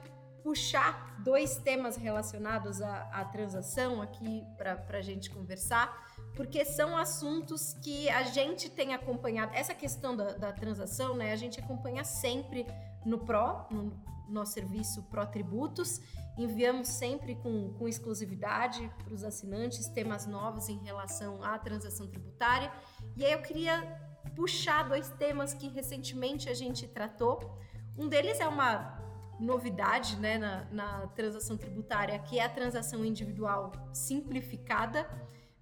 puxar 0.46 1.18
dois 1.24 1.58
temas 1.58 1.98
relacionados 1.98 2.80
à, 2.80 3.10
à 3.12 3.26
transação 3.26 4.00
aqui 4.00 4.46
para 4.56 4.86
a 4.90 5.02
gente 5.02 5.32
conversar, 5.32 6.08
porque 6.36 6.64
são 6.64 6.96
assuntos 6.96 7.74
que 7.82 8.08
a 8.10 8.22
gente 8.22 8.70
tem 8.70 8.94
acompanhado. 8.94 9.52
Essa 9.56 9.74
questão 9.74 10.16
da, 10.16 10.34
da 10.34 10.54
transação, 10.54 11.16
né, 11.16 11.32
a 11.32 11.36
gente 11.36 11.60
acompanha 11.60 12.04
sempre 12.04 12.64
no 13.04 13.18
PRO, 13.18 13.66
no 13.72 14.00
nosso 14.30 14.54
serviço 14.54 15.02
PRO 15.10 15.26
Tributos, 15.26 16.00
Enviamos 16.38 16.90
sempre 16.90 17.36
com, 17.36 17.74
com 17.74 17.88
exclusividade 17.88 18.92
para 19.04 19.14
os 19.14 19.24
assinantes 19.24 19.88
temas 19.88 20.28
novos 20.28 20.68
em 20.68 20.78
relação 20.80 21.42
à 21.42 21.58
transação 21.58 22.08
tributária. 22.08 22.70
E 23.16 23.24
aí 23.24 23.32
eu 23.32 23.42
queria 23.42 23.82
puxar 24.36 24.84
dois 24.84 25.10
temas 25.12 25.54
que 25.54 25.70
recentemente 25.70 26.50
a 26.50 26.54
gente 26.54 26.88
tratou. 26.88 27.58
Um 27.98 28.10
deles 28.10 28.42
é 28.42 28.48
uma 28.50 29.05
novidade 29.40 30.18
né, 30.18 30.38
na, 30.38 30.68
na 30.72 31.08
transação 31.08 31.58
tributária, 31.58 32.18
que 32.20 32.40
é 32.40 32.46
a 32.46 32.50
transação 32.50 33.04
individual 33.04 33.72
simplificada 33.94 35.08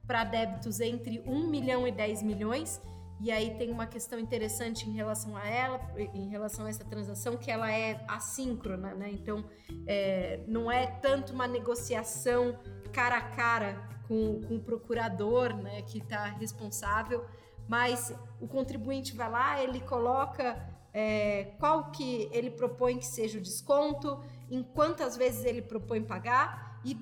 para 0.05 0.23
débitos 0.23 0.79
entre 0.79 1.21
1 1.25 1.47
milhão 1.47 1.87
e 1.87 1.91
10 1.91 2.23
milhões 2.23 2.81
e 3.23 3.31
aí 3.31 3.55
tem 3.55 3.71
uma 3.71 3.87
questão 3.87 4.19
interessante 4.19 4.89
em 4.89 4.91
relação 4.91 5.37
a 5.37 5.47
ela, 5.47 5.79
em 6.13 6.27
relação 6.27 6.65
a 6.65 6.69
essa 6.69 6.83
transação, 6.83 7.37
que 7.37 7.49
ela 7.49 7.71
é 7.71 8.03
assíncrona, 8.05 8.93
né? 8.93 9.09
Então, 9.11 9.45
é, 9.87 10.41
não 10.45 10.69
é 10.69 10.87
tanto 10.87 11.31
uma 11.31 11.47
negociação 11.47 12.59
cara 12.91 13.15
a 13.15 13.21
cara 13.21 13.89
com, 14.09 14.41
com 14.41 14.55
o 14.57 14.59
procurador, 14.59 15.55
né, 15.55 15.81
que 15.83 15.99
está 15.99 16.25
responsável, 16.25 17.25
mas 17.65 18.13
o 18.41 18.47
contribuinte 18.47 19.15
vai 19.15 19.29
lá, 19.29 19.63
ele 19.63 19.79
coloca 19.79 20.61
é, 20.93 21.45
qual 21.57 21.91
que 21.91 22.29
ele 22.31 22.51
propõe 22.51 22.97
que 22.97 23.05
seja 23.05 23.39
o 23.39 23.41
desconto, 23.41 24.23
em 24.49 24.61
quantas 24.61 25.17
vezes 25.17 25.43
ele 25.43 25.61
propõe 25.61 26.03
pagar 26.03 26.79
e 26.85 26.95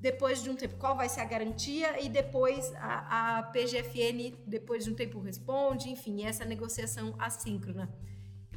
depois 0.00 0.42
de 0.42 0.50
um 0.50 0.56
tempo, 0.56 0.76
qual 0.76 0.96
vai 0.96 1.08
ser 1.08 1.20
a 1.20 1.24
garantia 1.24 2.00
e 2.02 2.08
depois 2.08 2.72
a, 2.76 3.38
a 3.38 3.42
PGFN, 3.44 4.36
depois 4.46 4.84
de 4.84 4.90
um 4.90 4.94
tempo, 4.94 5.18
responde, 5.20 5.88
enfim, 5.90 6.24
essa 6.24 6.44
negociação 6.44 7.14
assíncrona. 7.18 7.90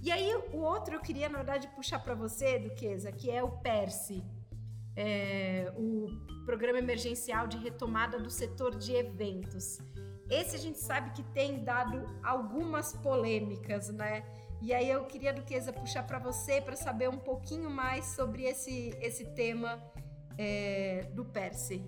E 0.02 0.12
aí, 0.12 0.34
o 0.54 0.58
outro 0.58 0.96
eu 0.96 1.00
queria, 1.00 1.28
na 1.28 1.38
verdade, 1.38 1.68
puxar 1.70 2.00
para 2.00 2.14
você, 2.14 2.60
Duquesa, 2.60 3.12
que 3.12 3.30
é 3.30 3.44
o 3.44 3.50
PERSE, 3.50 4.24
é, 4.96 5.74
o 5.78 6.08
Programa 6.46 6.80
Emergencial 6.80 7.48
de 7.48 7.58
Retomada 7.58 8.18
do 8.20 8.30
Setor 8.30 8.78
de 8.78 8.94
Eventos. 8.94 9.80
Esse 10.30 10.56
a 10.56 10.60
gente 10.60 10.80
sabe 10.80 11.12
que 11.12 11.24
tem 11.24 11.64
dado 11.64 12.08
algumas 12.24 12.94
polêmicas, 12.94 13.90
né? 13.90 14.24
E 14.62 14.74
aí 14.74 14.90
eu 14.90 15.06
queria, 15.06 15.34
Duquesa, 15.34 15.72
puxar 15.72 16.04
para 16.04 16.20
você 16.20 16.62
para 16.62 16.76
saber 16.76 17.10
um 17.10 17.18
pouquinho 17.18 17.70
mais 17.70 18.06
sobre 18.08 18.44
esse, 18.44 18.94
esse 19.00 19.26
tema 19.34 19.82
é, 20.38 21.04
do 21.14 21.24
Perse. 21.24 21.82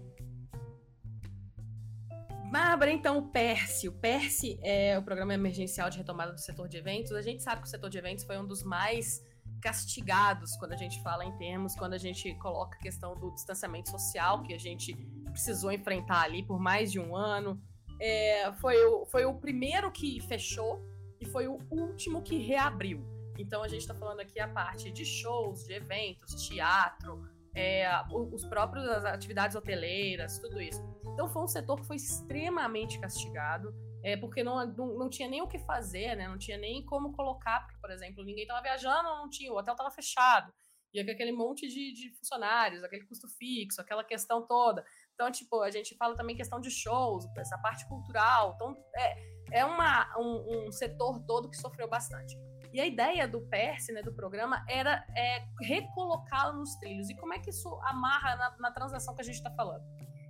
Bárbara, 2.51 2.91
então, 2.91 3.17
o 3.17 3.29
PERSE. 3.29 3.87
O 3.87 3.93
PERSE 3.93 4.59
é 4.61 4.99
o 4.99 5.01
Programa 5.01 5.33
Emergencial 5.33 5.89
de 5.89 5.97
Retomada 5.97 6.33
do 6.33 6.39
Setor 6.39 6.67
de 6.67 6.75
Eventos. 6.75 7.13
A 7.13 7.21
gente 7.21 7.41
sabe 7.41 7.61
que 7.61 7.67
o 7.67 7.69
setor 7.69 7.89
de 7.89 7.97
eventos 7.97 8.25
foi 8.25 8.37
um 8.37 8.45
dos 8.45 8.61
mais 8.61 9.23
castigados 9.61 10.57
quando 10.57 10.73
a 10.73 10.75
gente 10.75 11.01
fala 11.01 11.23
em 11.23 11.31
termos, 11.37 11.75
quando 11.75 11.93
a 11.93 11.97
gente 11.97 12.33
coloca 12.35 12.75
a 12.75 12.81
questão 12.81 13.15
do 13.15 13.33
distanciamento 13.33 13.89
social, 13.89 14.43
que 14.43 14.53
a 14.53 14.59
gente 14.59 14.93
precisou 15.31 15.71
enfrentar 15.71 16.23
ali 16.23 16.43
por 16.43 16.59
mais 16.59 16.91
de 16.91 16.99
um 16.99 17.15
ano. 17.15 17.57
É, 18.01 18.51
foi, 18.59 18.83
o, 18.83 19.05
foi 19.05 19.23
o 19.23 19.33
primeiro 19.35 19.89
que 19.89 20.19
fechou 20.19 20.83
e 21.21 21.25
foi 21.25 21.47
o 21.47 21.59
último 21.69 22.21
que 22.21 22.37
reabriu. 22.37 23.05
Então, 23.37 23.63
a 23.63 23.67
gente 23.67 23.81
está 23.81 23.95
falando 23.95 24.19
aqui 24.19 24.39
a 24.39 24.47
parte 24.47 24.91
de 24.91 25.05
shows, 25.05 25.63
de 25.65 25.73
eventos, 25.73 26.47
teatro, 26.47 27.21
é, 27.55 27.85
os 28.11 28.45
próprios 28.45 28.87
as 28.87 29.05
atividades 29.05 29.55
hoteleiras, 29.55 30.39
tudo 30.39 30.61
isso. 30.61 30.81
Então 31.13 31.27
foi 31.29 31.43
um 31.43 31.47
setor 31.47 31.79
que 31.79 31.85
foi 31.85 31.97
extremamente 31.97 32.99
castigado, 32.99 33.73
é, 34.03 34.15
porque 34.15 34.43
não, 34.43 34.65
não, 34.65 34.97
não, 34.97 35.09
tinha 35.09 35.29
nem 35.29 35.41
o 35.41 35.47
que 35.47 35.59
fazer, 35.59 36.15
né? 36.15 36.27
Não 36.27 36.37
tinha 36.37 36.57
nem 36.57 36.83
como 36.85 37.11
colocar, 37.11 37.61
porque, 37.61 37.77
por 37.79 37.91
exemplo, 37.91 38.23
ninguém 38.23 38.43
estava 38.43 38.61
viajando, 38.61 39.03
não 39.03 39.29
tinha, 39.29 39.51
o 39.51 39.57
hotel 39.57 39.73
estava 39.73 39.91
fechado. 39.91 40.51
E 40.93 40.99
aquele 40.99 41.31
monte 41.31 41.67
de, 41.69 41.93
de, 41.93 42.13
funcionários, 42.17 42.83
aquele 42.83 43.05
custo 43.05 43.25
fixo, 43.37 43.79
aquela 43.79 44.03
questão 44.03 44.45
toda. 44.45 44.83
Então, 45.13 45.31
tipo, 45.31 45.61
a 45.61 45.71
gente 45.71 45.95
fala 45.95 46.15
também 46.15 46.35
questão 46.35 46.59
de 46.59 46.69
shows, 46.69 47.25
essa 47.37 47.57
parte 47.59 47.87
cultural. 47.87 48.53
Então, 48.55 48.75
é, 48.97 49.40
é 49.51 49.65
uma, 49.65 50.07
um, 50.17 50.67
um 50.67 50.71
setor 50.71 51.19
todo 51.27 51.49
que 51.49 51.57
sofreu 51.57 51.87
bastante. 51.87 52.37
E 52.73 52.79
a 52.79 52.85
ideia 52.85 53.27
do 53.27 53.41
PERSE, 53.41 53.91
né, 53.91 54.01
do 54.01 54.13
programa, 54.13 54.65
era 54.67 55.05
é, 55.15 55.43
recolocá-lo 55.61 56.59
nos 56.59 56.75
trilhos. 56.75 57.09
E 57.09 57.15
como 57.15 57.33
é 57.33 57.39
que 57.39 57.49
isso 57.49 57.69
amarra 57.83 58.35
na, 58.37 58.55
na 58.59 58.71
transação 58.71 59.13
que 59.13 59.21
a 59.21 59.25
gente 59.25 59.35
está 59.35 59.51
falando? 59.51 59.83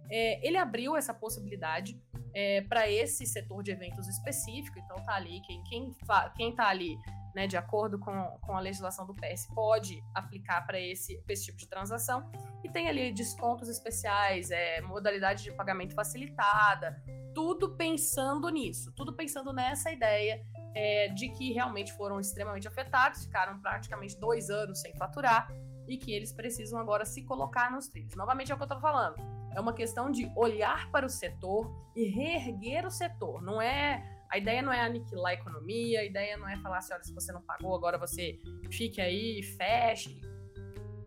É, 0.09 0.45
ele 0.45 0.57
abriu 0.57 0.97
essa 0.97 1.13
possibilidade 1.13 2.01
é, 2.33 2.61
para 2.61 2.89
esse 2.89 3.25
setor 3.25 3.61
de 3.63 3.71
eventos 3.71 4.07
específico, 4.07 4.79
então 4.79 4.97
tá 5.05 5.13
ali, 5.13 5.41
quem, 5.41 5.63
quem, 5.63 5.95
quem 6.35 6.55
tá 6.55 6.67
ali, 6.67 6.97
né, 7.35 7.47
de 7.47 7.57
acordo 7.57 7.97
com, 7.99 8.11
com 8.41 8.55
a 8.55 8.59
legislação 8.59 9.05
do 9.05 9.13
PS, 9.13 9.47
pode 9.53 10.03
aplicar 10.13 10.65
para 10.65 10.79
esse, 10.79 11.23
esse 11.27 11.45
tipo 11.45 11.57
de 11.57 11.67
transação, 11.67 12.29
e 12.63 12.69
tem 12.69 12.87
ali 12.87 13.11
descontos 13.11 13.69
especiais, 13.69 14.51
é, 14.51 14.81
modalidade 14.81 15.43
de 15.43 15.51
pagamento 15.51 15.95
facilitada, 15.95 17.01
tudo 17.33 17.75
pensando 17.75 18.49
nisso, 18.49 18.91
tudo 18.93 19.13
pensando 19.13 19.53
nessa 19.53 19.91
ideia 19.91 20.45
é, 20.73 21.07
de 21.09 21.29
que 21.29 21.51
realmente 21.51 21.93
foram 21.93 22.19
extremamente 22.19 22.67
afetados, 22.67 23.25
ficaram 23.25 23.59
praticamente 23.59 24.19
dois 24.19 24.49
anos 24.49 24.79
sem 24.79 24.95
faturar 24.95 25.51
e 25.87 25.97
que 25.97 26.11
eles 26.11 26.31
precisam 26.31 26.79
agora 26.79 27.05
se 27.05 27.23
colocar 27.23 27.71
nos 27.71 27.87
trilhos. 27.87 28.15
Novamente 28.15 28.51
é 28.51 28.55
o 28.55 28.57
que 28.57 28.63
eu 28.63 28.67
estou 28.67 28.79
falando. 28.79 29.15
É 29.53 29.59
uma 29.59 29.73
questão 29.73 30.09
de 30.09 30.31
olhar 30.35 30.89
para 30.91 31.05
o 31.05 31.09
setor 31.09 31.69
e 31.95 32.05
reerguer 32.05 32.85
o 32.85 32.91
setor. 32.91 33.41
Não 33.41 33.61
é 33.61 34.20
A 34.31 34.37
ideia 34.37 34.61
não 34.61 34.71
é 34.71 34.79
aniquilar 34.79 35.31
a 35.31 35.33
economia, 35.33 35.99
a 35.99 36.05
ideia 36.05 36.37
não 36.37 36.47
é 36.47 36.57
falar 36.57 36.77
assim, 36.77 36.93
olha, 36.93 37.03
se 37.03 37.13
você 37.13 37.31
não 37.31 37.41
pagou, 37.41 37.75
agora 37.75 37.97
você 37.97 38.39
fique 38.71 39.01
aí, 39.01 39.43
feche, 39.43 40.21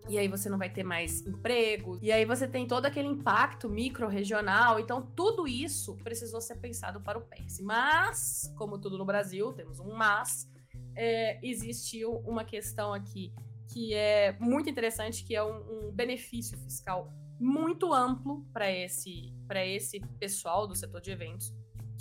e 0.08 0.18
aí 0.18 0.28
você 0.28 0.50
não 0.50 0.58
vai 0.58 0.68
ter 0.68 0.84
mais 0.84 1.26
emprego, 1.26 1.98
e 2.02 2.12
aí 2.12 2.26
você 2.26 2.46
tem 2.46 2.66
todo 2.66 2.84
aquele 2.84 3.08
impacto 3.08 3.68
micro-regional. 3.70 4.78
Então, 4.78 5.00
tudo 5.16 5.48
isso 5.48 5.96
precisou 6.04 6.40
ser 6.42 6.56
pensado 6.56 7.00
para 7.00 7.18
o 7.18 7.22
PERS. 7.22 7.60
Mas, 7.60 8.52
como 8.58 8.78
tudo 8.78 8.98
no 8.98 9.04
Brasil, 9.06 9.52
temos 9.54 9.80
um 9.80 9.94
mas, 9.94 10.46
é, 10.94 11.38
existiu 11.42 12.18
uma 12.26 12.44
questão 12.44 12.92
aqui 12.92 13.32
que 13.72 13.94
é 13.94 14.36
muito 14.38 14.68
interessante, 14.68 15.24
que 15.24 15.34
é 15.34 15.42
um, 15.42 15.88
um 15.88 15.92
benefício 15.92 16.58
fiscal 16.58 17.10
muito 17.40 17.92
amplo 17.92 18.44
para 18.52 18.70
esse, 18.70 19.32
esse 19.66 20.00
pessoal 20.18 20.66
do 20.66 20.74
setor 20.74 21.00
de 21.00 21.10
eventos, 21.10 21.52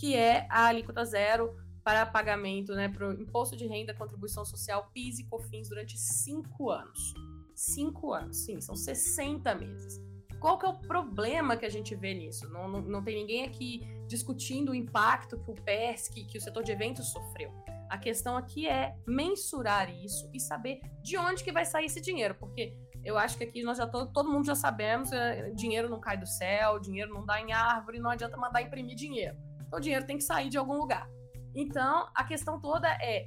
que 0.04 0.18
é 0.18 0.46
a 0.50 0.66
alíquota 0.66 1.06
zero 1.06 1.56
para 1.82 2.06
pagamento 2.06 2.76
né, 2.76 2.90
para 2.90 3.08
o 3.08 3.14
imposto 3.14 3.56
de 3.56 3.66
renda, 3.66 3.94
contribuição 3.94 4.44
social, 4.44 4.90
PIS 4.94 5.20
e 5.20 5.24
COFINS 5.24 5.70
durante 5.70 5.98
cinco 5.98 6.70
anos. 6.70 7.14
Cinco 7.56 8.12
anos, 8.12 8.44
sim, 8.44 8.60
são 8.60 8.76
60 8.76 9.56
meses. 9.56 10.02
Qual 10.42 10.60
que 10.60 10.66
é 10.66 10.68
o 10.68 10.78
problema 10.78 11.56
que 11.56 11.66
a 11.66 11.70
gente 11.70 11.96
vê 11.96 12.14
nisso? 12.14 12.50
Não, 12.50 12.68
não, 12.68 12.82
não 12.82 13.02
tem 13.02 13.16
ninguém 13.16 13.46
aqui 13.46 13.80
discutindo 14.06 14.74
o 14.74 14.76
impacto 14.76 15.40
que 15.40 15.52
o 15.52 15.56
que, 15.56 16.26
que 16.26 16.38
o 16.38 16.42
setor 16.42 16.64
de 16.64 16.74
eventos 16.74 17.10
sofreu. 17.10 17.50
A 17.90 17.98
questão 17.98 18.36
aqui 18.36 18.68
é 18.68 18.98
mensurar 19.08 19.90
isso 19.90 20.30
e 20.34 20.40
saber 20.42 20.82
de 21.02 21.18
onde 21.18 21.46
que 21.46 21.52
vai 21.54 21.64
sair 21.64 21.86
esse 21.86 22.02
dinheiro, 22.02 22.36
porque 22.36 22.76
eu 23.06 23.18
acho 23.18 23.38
que 23.38 23.46
aqui 23.46 23.64
nós 23.64 23.78
já 23.78 23.88
todo, 23.88 24.12
todo 24.12 24.30
mundo 24.30 24.46
já 24.46 24.56
sabemos, 24.56 25.14
é, 25.14 25.50
dinheiro 25.52 25.90
não 25.90 26.02
cai 26.02 26.18
do 26.18 26.28
céu, 26.28 26.78
dinheiro 26.78 27.14
não 27.14 27.26
dá 27.26 27.40
em 27.40 27.54
árvore, 27.54 28.00
não 28.00 28.10
adianta 28.10 28.36
mandar 28.36 28.62
imprimir 28.62 28.98
dinheiro. 28.98 29.38
O 29.74 29.80
dinheiro 29.80 30.06
tem 30.06 30.18
que 30.18 30.24
sair 30.24 30.50
de 30.50 30.58
algum 30.58 30.78
lugar. 30.78 31.10
Então 31.56 32.08
a 32.16 32.24
questão 32.24 32.60
toda 32.60 32.88
é 33.02 33.26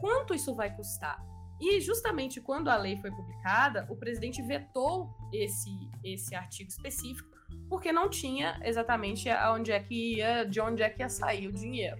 quanto 0.00 0.34
isso 0.34 0.54
vai 0.54 0.74
custar. 0.74 1.22
E 1.60 1.80
justamente 1.80 2.40
quando 2.40 2.68
a 2.68 2.76
lei 2.76 2.96
foi 2.98 3.10
publicada, 3.10 3.86
o 3.90 3.96
presidente 3.96 4.40
vetou 4.42 5.10
esse, 5.32 5.70
esse 6.04 6.34
artigo 6.34 6.70
específico, 6.70 7.28
porque 7.68 7.92
não 7.92 8.08
tinha 8.08 8.60
exatamente 8.62 9.28
aonde 9.28 9.72
é 9.72 9.80
que 9.80 10.16
ia, 10.16 10.44
de 10.44 10.60
onde 10.60 10.82
é 10.82 10.88
que 10.88 11.02
ia 11.02 11.08
sair 11.08 11.48
o 11.48 11.52
dinheiro 11.52 11.98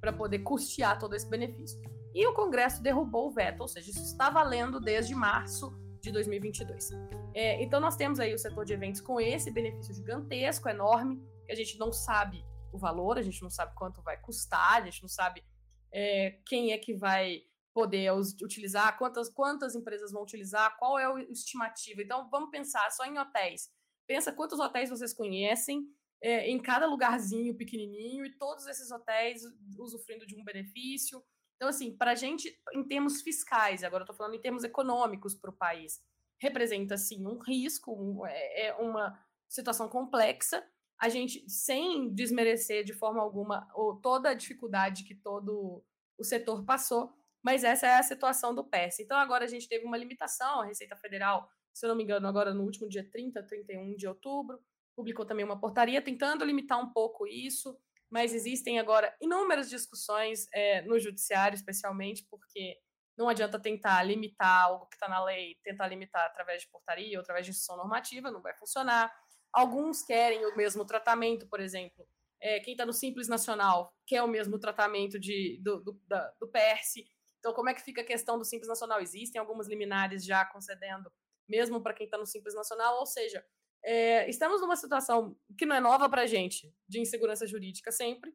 para 0.00 0.12
poder 0.12 0.40
custear 0.40 0.98
todo 0.98 1.14
esse 1.14 1.28
benefício. 1.28 1.80
E 2.14 2.26
o 2.26 2.34
Congresso 2.34 2.82
derrubou 2.82 3.28
o 3.28 3.30
veto, 3.30 3.60
ou 3.60 3.68
seja, 3.68 3.90
isso 3.90 4.02
está 4.02 4.28
valendo 4.28 4.80
desde 4.80 5.14
março 5.14 5.72
de 6.00 6.12
2022. 6.12 6.90
É, 7.34 7.62
então 7.62 7.80
nós 7.80 7.96
temos 7.96 8.20
aí 8.20 8.34
o 8.34 8.38
setor 8.38 8.64
de 8.64 8.74
eventos 8.74 9.00
com 9.00 9.20
esse 9.20 9.50
benefício 9.50 9.94
gigantesco, 9.94 10.68
enorme, 10.68 11.22
que 11.46 11.52
a 11.52 11.54
gente 11.54 11.78
não 11.78 11.92
sabe 11.92 12.44
o 12.72 12.78
valor, 12.78 13.18
a 13.18 13.22
gente 13.22 13.42
não 13.42 13.50
sabe 13.50 13.74
quanto 13.74 14.02
vai 14.02 14.16
custar, 14.20 14.76
a 14.76 14.84
gente 14.84 15.02
não 15.02 15.08
sabe 15.08 15.44
é, 15.92 16.40
quem 16.46 16.72
é 16.72 16.78
que 16.78 16.94
vai 16.94 17.42
poder 17.72 18.12
utilizar, 18.12 18.98
quantas, 18.98 19.28
quantas 19.28 19.74
empresas 19.74 20.10
vão 20.10 20.22
utilizar, 20.22 20.76
qual 20.78 20.98
é 20.98 21.08
o 21.08 21.18
estimativo. 21.18 22.02
Então 22.02 22.28
vamos 22.28 22.50
pensar 22.50 22.90
só 22.90 23.04
em 23.04 23.18
hotéis. 23.18 23.70
Pensa 24.06 24.32
quantos 24.32 24.58
hotéis 24.58 24.90
vocês 24.90 25.12
conhecem, 25.12 25.86
é, 26.20 26.50
em 26.50 26.60
cada 26.60 26.86
lugarzinho 26.86 27.56
pequenininho 27.56 28.24
e 28.24 28.36
todos 28.36 28.66
esses 28.66 28.90
hotéis 28.90 29.42
usufruindo 29.78 30.26
de 30.26 30.34
um 30.34 30.44
benefício. 30.44 31.22
Então, 31.56 31.68
assim, 31.68 31.96
para 31.96 32.12
a 32.12 32.14
gente, 32.14 32.56
em 32.72 32.84
termos 32.84 33.20
fiscais, 33.22 33.84
agora 33.84 34.02
eu 34.02 34.04
estou 34.04 34.16
falando 34.16 34.34
em 34.34 34.40
termos 34.40 34.64
econômicos 34.64 35.34
para 35.34 35.50
o 35.50 35.56
país, 35.56 36.00
representa, 36.40 36.96
sim, 36.96 37.26
um 37.26 37.38
risco, 37.38 37.92
um, 37.92 38.26
é, 38.26 38.66
é 38.66 38.74
uma 38.74 39.18
situação 39.48 39.88
complexa. 39.88 40.64
A 41.00 41.08
gente, 41.08 41.48
sem 41.48 42.12
desmerecer 42.12 42.84
de 42.84 42.92
forma 42.92 43.22
alguma 43.22 43.68
ou 43.74 44.00
toda 44.00 44.30
a 44.30 44.34
dificuldade 44.34 45.04
que 45.04 45.14
todo 45.14 45.84
o 46.18 46.24
setor 46.24 46.64
passou, 46.64 47.12
mas 47.42 47.62
essa 47.62 47.86
é 47.86 47.96
a 47.96 48.02
situação 48.02 48.54
do 48.54 48.64
PES. 48.64 49.00
Então, 49.00 49.16
agora 49.16 49.44
a 49.44 49.48
gente 49.48 49.68
teve 49.68 49.84
uma 49.84 49.96
limitação, 49.96 50.60
a 50.60 50.66
Receita 50.66 50.96
Federal, 50.96 51.48
se 51.72 51.86
eu 51.86 51.88
não 51.88 51.96
me 51.96 52.02
engano, 52.02 52.26
agora 52.26 52.52
no 52.52 52.64
último 52.64 52.88
dia 52.88 53.08
30, 53.08 53.42
31 53.44 53.94
de 53.96 54.08
outubro, 54.08 54.58
publicou 54.96 55.24
também 55.24 55.44
uma 55.44 55.60
portaria 55.60 56.02
tentando 56.02 56.44
limitar 56.44 56.80
um 56.80 56.92
pouco 56.92 57.26
isso, 57.26 57.78
mas 58.10 58.34
existem 58.34 58.80
agora 58.80 59.14
inúmeras 59.20 59.70
discussões 59.70 60.48
é, 60.52 60.82
no 60.82 60.98
judiciário, 60.98 61.54
especialmente 61.54 62.26
porque 62.28 62.76
não 63.16 63.28
adianta 63.28 63.60
tentar 63.60 64.02
limitar 64.02 64.64
algo 64.64 64.86
que 64.86 64.96
está 64.96 65.08
na 65.08 65.22
lei, 65.24 65.56
tentar 65.62 65.86
limitar 65.88 66.24
através 66.26 66.62
de 66.62 66.68
portaria 66.68 67.18
ou 67.18 67.22
através 67.22 67.44
de 67.44 67.50
instituição 67.50 67.76
normativa, 67.76 68.30
não 68.30 68.40
vai 68.40 68.54
funcionar. 68.54 69.12
Alguns 69.52 70.02
querem 70.02 70.44
o 70.46 70.56
mesmo 70.56 70.84
tratamento, 70.84 71.46
por 71.46 71.60
exemplo, 71.60 72.06
é, 72.40 72.60
quem 72.60 72.72
está 72.72 72.86
no 72.86 72.92
Simples 72.92 73.28
Nacional 73.28 73.92
quer 74.06 74.22
o 74.22 74.28
mesmo 74.28 74.58
tratamento 74.58 75.18
de, 75.18 75.58
do, 75.62 75.80
do, 75.80 76.00
da, 76.06 76.32
do 76.40 76.48
PERSE. 76.48 77.08
Então, 77.38 77.52
como 77.52 77.68
é 77.68 77.74
que 77.74 77.82
fica 77.82 78.00
a 78.00 78.04
questão 78.04 78.38
do 78.38 78.44
Simples 78.44 78.68
Nacional? 78.68 79.00
Existem 79.00 79.40
algumas 79.40 79.68
liminares 79.68 80.24
já 80.24 80.44
concedendo, 80.44 81.10
mesmo 81.48 81.80
para 81.82 81.94
quem 81.94 82.04
está 82.04 82.18
no 82.18 82.26
Simples 82.26 82.54
Nacional, 82.54 82.98
ou 82.98 83.06
seja, 83.06 83.44
é, 83.82 84.28
estamos 84.28 84.60
numa 84.60 84.76
situação 84.76 85.36
que 85.56 85.66
não 85.66 85.74
é 85.74 85.80
nova 85.80 86.08
para 86.08 86.22
a 86.22 86.26
gente, 86.26 86.72
de 86.88 87.00
insegurança 87.00 87.46
jurídica 87.46 87.90
sempre, 87.90 88.34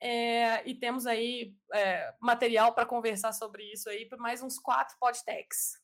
é, 0.00 0.66
e 0.68 0.74
temos 0.74 1.06
aí 1.06 1.54
é, 1.74 2.14
material 2.20 2.74
para 2.74 2.86
conversar 2.86 3.32
sobre 3.32 3.64
isso 3.70 3.88
aí 3.88 4.08
por 4.08 4.18
mais 4.18 4.42
uns 4.42 4.58
quatro 4.58 4.96
podtecs. 4.98 5.78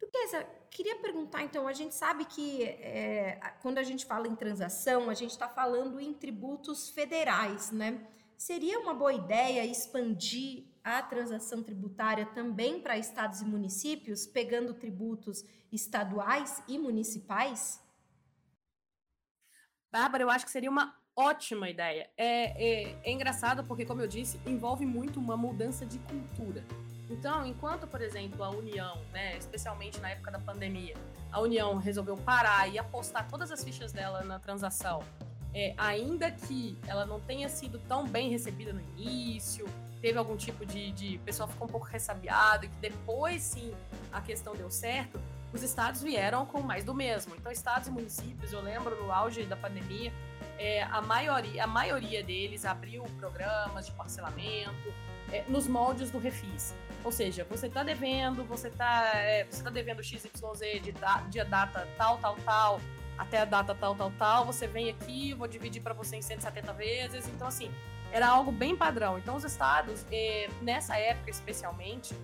Duquesa, 0.00 0.46
queria 0.70 0.96
perguntar 0.96 1.42
então, 1.42 1.66
a 1.66 1.72
gente 1.72 1.94
sabe 1.94 2.24
que 2.24 2.62
é, 2.64 3.40
quando 3.62 3.78
a 3.78 3.82
gente 3.82 4.04
fala 4.04 4.28
em 4.28 4.36
transação, 4.36 5.08
a 5.08 5.14
gente 5.14 5.30
está 5.30 5.48
falando 5.48 5.98
em 5.98 6.12
tributos 6.12 6.90
federais, 6.90 7.70
né? 7.70 8.06
Seria 8.36 8.78
uma 8.78 8.92
boa 8.92 9.14
ideia 9.14 9.64
expandir 9.64 10.64
a 10.84 11.02
transação 11.02 11.62
tributária 11.62 12.26
também 12.26 12.80
para 12.80 12.98
estados 12.98 13.40
e 13.40 13.44
municípios, 13.44 14.26
pegando 14.26 14.74
tributos 14.74 15.42
estaduais 15.72 16.62
e 16.68 16.78
municipais? 16.78 17.82
Bárbara, 19.90 20.22
eu 20.22 20.30
acho 20.30 20.44
que 20.44 20.50
seria 20.50 20.70
uma 20.70 20.94
ótima 21.16 21.70
ideia. 21.70 22.10
É, 22.16 22.92
é, 22.92 23.00
é, 23.02 23.10
engraçado 23.10 23.64
porque, 23.64 23.86
como 23.86 24.02
eu 24.02 24.06
disse, 24.06 24.38
envolve 24.46 24.84
muito 24.84 25.18
uma 25.18 25.36
mudança 25.36 25.86
de 25.86 25.98
cultura. 26.00 26.62
Então, 27.08 27.46
enquanto, 27.46 27.86
por 27.86 28.00
exemplo, 28.00 28.42
a 28.42 28.50
União, 28.50 29.00
né, 29.12 29.36
especialmente 29.36 30.00
na 30.00 30.10
época 30.10 30.30
da 30.30 30.38
pandemia, 30.38 30.94
a 31.30 31.40
União 31.40 31.76
resolveu 31.76 32.16
parar 32.16 32.68
e 32.68 32.78
apostar 32.78 33.28
todas 33.28 33.50
as 33.52 33.62
fichas 33.62 33.92
dela 33.92 34.22
na 34.24 34.38
transação 34.38 35.02
é, 35.56 35.72
ainda 35.78 36.30
que 36.30 36.78
ela 36.86 37.06
não 37.06 37.18
tenha 37.18 37.48
sido 37.48 37.78
tão 37.88 38.06
bem 38.06 38.28
recebida 38.28 38.74
no 38.74 38.80
início, 38.80 39.66
teve 40.02 40.18
algum 40.18 40.36
tipo 40.36 40.66
de, 40.66 40.92
de. 40.92 41.16
O 41.16 41.20
pessoal 41.20 41.48
ficou 41.48 41.66
um 41.66 41.70
pouco 41.70 41.86
ressabiado, 41.86 42.66
e 42.66 42.68
que 42.68 42.76
depois 42.76 43.40
sim 43.40 43.72
a 44.12 44.20
questão 44.20 44.54
deu 44.54 44.70
certo, 44.70 45.18
os 45.54 45.62
estados 45.62 46.02
vieram 46.02 46.44
com 46.44 46.60
mais 46.60 46.84
do 46.84 46.92
mesmo. 46.92 47.34
Então, 47.34 47.50
estados 47.50 47.88
e 47.88 47.90
municípios, 47.90 48.52
eu 48.52 48.60
lembro 48.60 49.02
no 49.02 49.10
auge 49.10 49.44
da 49.44 49.56
pandemia, 49.56 50.12
é, 50.58 50.82
a, 50.82 51.00
maioria, 51.00 51.64
a 51.64 51.66
maioria 51.66 52.22
deles 52.22 52.66
abriu 52.66 53.02
programas 53.18 53.86
de 53.86 53.92
parcelamento 53.92 54.92
é, 55.32 55.44
nos 55.48 55.66
moldes 55.66 56.10
do 56.10 56.18
Refis. 56.18 56.74
Ou 57.04 57.12
seja, 57.12 57.46
você 57.48 57.68
está 57.68 57.82
devendo, 57.82 58.44
você 58.44 58.68
está 58.68 59.12
é, 59.14 59.44
você 59.44 59.62
tá 59.62 59.70
devendo 59.70 60.02
XYZ 60.02 60.28
de, 60.82 60.92
da, 60.92 61.18
de 61.22 61.42
data 61.44 61.86
tal, 61.96 62.18
tal, 62.18 62.36
tal, 62.44 62.80
até 63.16 63.38
a 63.40 63.44
data 63.44 63.74
tal, 63.74 63.94
tal, 63.94 64.12
tal, 64.18 64.44
você 64.44 64.66
vem 64.66 64.90
aqui, 64.90 65.32
vou 65.32 65.46
dividir 65.46 65.82
para 65.82 65.94
você 65.94 66.16
em 66.16 66.22
170 66.22 66.72
vezes. 66.72 67.28
Então, 67.28 67.46
assim, 67.46 67.70
era 68.12 68.28
algo 68.28 68.50
bem 68.50 68.76
padrão. 68.76 69.18
Então, 69.18 69.36
os 69.36 69.44
estados, 69.44 70.04
eh, 70.10 70.48
nessa 70.62 70.96
época 70.96 71.30
especialmente, 71.30 72.14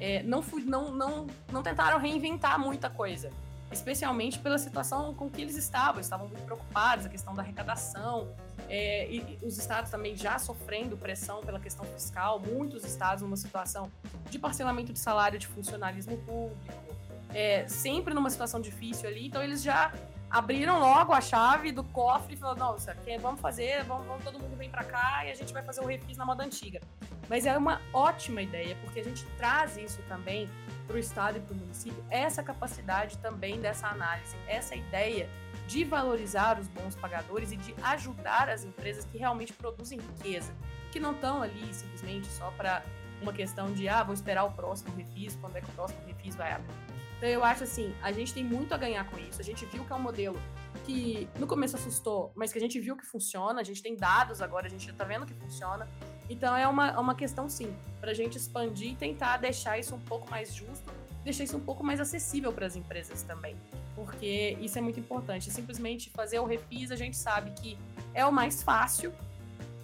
eh, 0.00 0.22
não, 0.24 0.42
não, 0.64 0.90
não, 0.90 1.26
não 1.50 1.62
tentaram 1.62 1.98
reinventar 1.98 2.58
muita 2.58 2.90
coisa. 2.90 3.30
Especialmente 3.72 4.38
pela 4.38 4.58
situação 4.58 5.14
com 5.14 5.30
que 5.30 5.40
eles 5.40 5.56
estavam. 5.56 6.00
Estavam 6.00 6.28
muito 6.28 6.44
preocupados, 6.44 7.06
a 7.06 7.08
questão 7.08 7.34
da 7.34 7.42
arrecadação. 7.42 8.34
Eh, 8.68 9.08
e 9.10 9.38
os 9.42 9.58
estados 9.58 9.90
também 9.90 10.14
já 10.16 10.38
sofrendo 10.38 10.96
pressão 10.96 11.40
pela 11.40 11.58
questão 11.58 11.84
fiscal. 11.86 12.38
Muitos 12.38 12.84
estados 12.84 13.22
numa 13.22 13.36
situação 13.36 13.90
de 14.30 14.38
parcelamento 14.38 14.92
de 14.92 14.98
salário 14.98 15.38
de 15.38 15.46
funcionalismo 15.46 16.16
público. 16.18 16.92
É, 17.34 17.66
sempre 17.66 18.12
numa 18.12 18.28
situação 18.28 18.60
difícil 18.60 19.08
ali. 19.08 19.26
Então, 19.26 19.42
eles 19.42 19.62
já 19.62 19.90
abriram 20.32 20.80
logo 20.80 21.12
a 21.12 21.20
chave 21.20 21.70
do 21.70 21.84
cofre 21.84 22.32
e 22.32 22.36
falaram, 22.38 22.58
não, 22.58 22.90
aqui, 22.90 23.18
vamos 23.18 23.38
fazer, 23.38 23.84
vamos, 23.84 24.06
vamos, 24.06 24.24
todo 24.24 24.38
mundo 24.38 24.56
vem 24.56 24.70
para 24.70 24.82
cá 24.82 25.26
e 25.26 25.30
a 25.30 25.34
gente 25.34 25.52
vai 25.52 25.62
fazer 25.62 25.82
o 25.82 25.86
refis 25.86 26.16
na 26.16 26.24
moda 26.24 26.42
antiga. 26.42 26.80
Mas 27.28 27.44
é 27.44 27.56
uma 27.56 27.80
ótima 27.92 28.40
ideia, 28.40 28.74
porque 28.82 29.00
a 29.00 29.04
gente 29.04 29.26
traz 29.36 29.76
isso 29.76 30.00
também 30.08 30.48
para 30.82 30.96
o 30.96 30.98
Estado 30.98 31.38
e 31.38 31.40
para 31.40 31.54
o 31.54 31.56
município, 31.56 32.04
essa 32.10 32.42
capacidade 32.42 33.18
também 33.18 33.60
dessa 33.60 33.88
análise, 33.88 34.36
essa 34.46 34.74
ideia 34.74 35.28
de 35.66 35.84
valorizar 35.84 36.58
os 36.58 36.68
bons 36.68 36.94
pagadores 36.94 37.52
e 37.52 37.56
de 37.56 37.74
ajudar 37.82 38.48
as 38.48 38.64
empresas 38.64 39.04
que 39.04 39.18
realmente 39.18 39.52
produzem 39.52 39.98
riqueza, 39.98 40.52
que 40.90 41.00
não 41.00 41.12
estão 41.12 41.42
ali 41.42 41.72
simplesmente 41.72 42.26
só 42.26 42.50
para 42.52 42.82
uma 43.20 43.32
questão 43.32 43.72
de, 43.72 43.88
ah, 43.88 44.02
vou 44.02 44.14
esperar 44.14 44.44
o 44.44 44.52
próximo 44.52 44.94
refis, 44.96 45.36
quando 45.36 45.56
é 45.56 45.60
que 45.60 45.68
o 45.68 45.72
próximo 45.72 46.00
refis 46.06 46.34
vai 46.34 46.52
abrir. 46.52 46.74
Então 47.22 47.30
eu 47.30 47.44
acho 47.44 47.62
assim, 47.62 47.94
a 48.02 48.10
gente 48.10 48.34
tem 48.34 48.42
muito 48.42 48.74
a 48.74 48.76
ganhar 48.76 49.08
com 49.08 49.16
isso. 49.16 49.40
A 49.40 49.44
gente 49.44 49.64
viu 49.66 49.84
que 49.84 49.92
é 49.92 49.94
um 49.94 50.00
modelo 50.00 50.36
que 50.84 51.28
no 51.38 51.46
começo 51.46 51.76
assustou, 51.76 52.32
mas 52.34 52.52
que 52.52 52.58
a 52.58 52.60
gente 52.60 52.80
viu 52.80 52.96
que 52.96 53.06
funciona, 53.06 53.60
a 53.60 53.62
gente 53.62 53.80
tem 53.80 53.94
dados 53.94 54.42
agora, 54.42 54.66
a 54.66 54.68
gente 54.68 54.86
já 54.86 54.92
tá 54.92 55.04
vendo 55.04 55.24
que 55.24 55.34
funciona. 55.34 55.88
Então 56.28 56.56
é 56.56 56.66
uma, 56.66 56.90
é 56.90 56.98
uma 56.98 57.14
questão, 57.14 57.48
sim, 57.48 57.74
para 58.00 58.10
a 58.10 58.14
gente 58.14 58.36
expandir 58.36 58.92
e 58.92 58.94
tentar 58.94 59.36
deixar 59.36 59.78
isso 59.78 59.94
um 59.94 60.00
pouco 60.00 60.30
mais 60.30 60.54
justo, 60.54 60.92
deixar 61.24 61.44
isso 61.44 61.56
um 61.56 61.60
pouco 61.60 61.84
mais 61.84 62.00
acessível 62.00 62.52
para 62.52 62.66
as 62.66 62.76
empresas 62.76 63.22
também. 63.22 63.56
Porque 63.94 64.56
isso 64.60 64.78
é 64.78 64.80
muito 64.80 64.98
importante. 64.98 65.50
Simplesmente 65.50 66.10
fazer 66.10 66.38
o 66.38 66.44
refis, 66.44 66.90
a 66.90 66.96
gente 66.96 67.16
sabe 67.16 67.50
que 67.52 67.78
é 68.14 68.24
o 68.24 68.32
mais 68.32 68.62
fácil, 68.62 69.12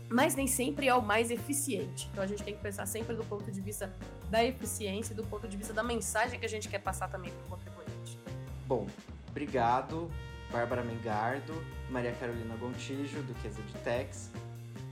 mas 0.08 0.34
nem 0.34 0.46
sempre 0.46 0.88
é 0.88 0.94
o 0.94 1.02
mais 1.02 1.30
eficiente. 1.30 2.08
Então 2.12 2.24
a 2.24 2.26
gente 2.26 2.42
tem 2.42 2.54
que 2.54 2.62
pensar 2.62 2.86
sempre 2.86 3.14
do 3.14 3.24
ponto 3.24 3.50
de 3.50 3.60
vista 3.60 3.92
da 4.30 4.44
eficiência 4.44 5.14
do 5.14 5.24
ponto 5.24 5.48
de 5.48 5.56
vista 5.56 5.72
da 5.72 5.82
mensagem 5.82 6.38
que 6.38 6.46
a 6.46 6.48
gente 6.48 6.68
quer 6.68 6.78
passar 6.78 7.08
também 7.08 7.32
para 7.32 7.46
o 7.46 7.48
contribuinte. 7.48 8.18
Bom, 8.66 8.86
obrigado, 9.28 10.10
Bárbara 10.50 10.82
Mengardo, 10.82 11.54
Maria 11.90 12.12
Carolina 12.12 12.54
Gontijo, 12.56 13.22
do 13.22 13.34
Quesa 13.40 13.62
de 13.62 13.72
Tex. 13.78 14.30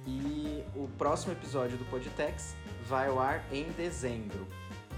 E 0.06 0.64
o 0.74 0.88
próximo 0.96 1.32
episódio 1.32 1.76
do 1.76 1.84
Podtex 1.86 2.54
vai 2.86 3.08
ao 3.08 3.18
ar 3.18 3.44
em 3.52 3.64
dezembro. 3.72 4.46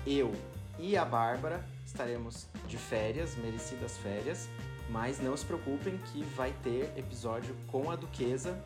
Eu 0.06 0.32
e 0.78 0.96
a 0.96 1.04
Bárbara 1.04 1.64
estaremos 1.86 2.46
de 2.66 2.76
férias, 2.76 3.34
merecidas 3.36 3.96
férias, 3.98 4.48
mas 4.90 5.18
não 5.18 5.36
se 5.36 5.44
preocupem 5.44 5.98
que 6.12 6.22
vai 6.36 6.52
ter 6.62 6.92
episódio 6.96 7.56
com 7.68 7.90
a 7.90 7.96
Duquesa 7.96 8.62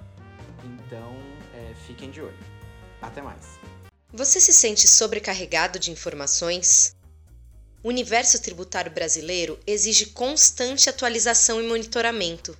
então, 0.64 1.14
é, 1.54 1.74
fiquem 1.86 2.10
de 2.10 2.20
olho. 2.20 2.38
Até 3.00 3.20
mais. 3.20 3.58
Você 4.12 4.40
se 4.40 4.52
sente 4.52 4.86
sobrecarregado 4.86 5.78
de 5.78 5.90
informações? 5.90 6.94
O 7.82 7.88
universo 7.88 8.40
tributário 8.40 8.92
brasileiro 8.92 9.58
exige 9.66 10.06
constante 10.06 10.88
atualização 10.88 11.60
e 11.60 11.66
monitoramento. 11.66 12.56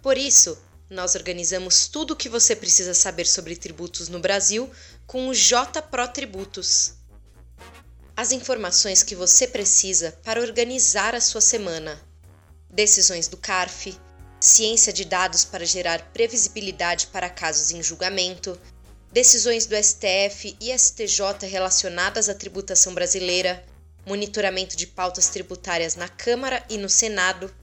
Por 0.00 0.16
isso, 0.16 0.56
nós 0.90 1.14
organizamos 1.14 1.86
tudo 1.86 2.12
o 2.12 2.16
que 2.16 2.28
você 2.28 2.56
precisa 2.56 2.94
saber 2.94 3.26
sobre 3.26 3.56
tributos 3.56 4.08
no 4.08 4.20
Brasil 4.20 4.70
com 5.06 5.28
o 5.28 5.34
JPRO 5.34 6.08
Tributos. 6.08 6.94
As 8.16 8.32
informações 8.32 9.02
que 9.02 9.14
você 9.14 9.46
precisa 9.46 10.12
para 10.24 10.40
organizar 10.40 11.14
a 11.14 11.20
sua 11.20 11.40
semana. 11.40 12.00
Decisões 12.70 13.28
do 13.28 13.36
CARF, 13.36 13.98
ciência 14.40 14.92
de 14.92 15.04
dados 15.04 15.44
para 15.44 15.64
gerar 15.64 16.10
previsibilidade 16.12 17.08
para 17.08 17.28
casos 17.28 17.70
em 17.70 17.82
julgamento, 17.82 18.58
decisões 19.12 19.66
do 19.66 19.76
STF 19.76 20.56
e 20.60 20.76
STJ 20.76 21.46
relacionadas 21.46 22.28
à 22.28 22.34
tributação 22.34 22.94
brasileira, 22.94 23.64
monitoramento 24.06 24.76
de 24.76 24.86
pautas 24.86 25.28
tributárias 25.28 25.96
na 25.96 26.08
Câmara 26.08 26.64
e 26.68 26.78
no 26.78 26.88
Senado, 26.88 27.54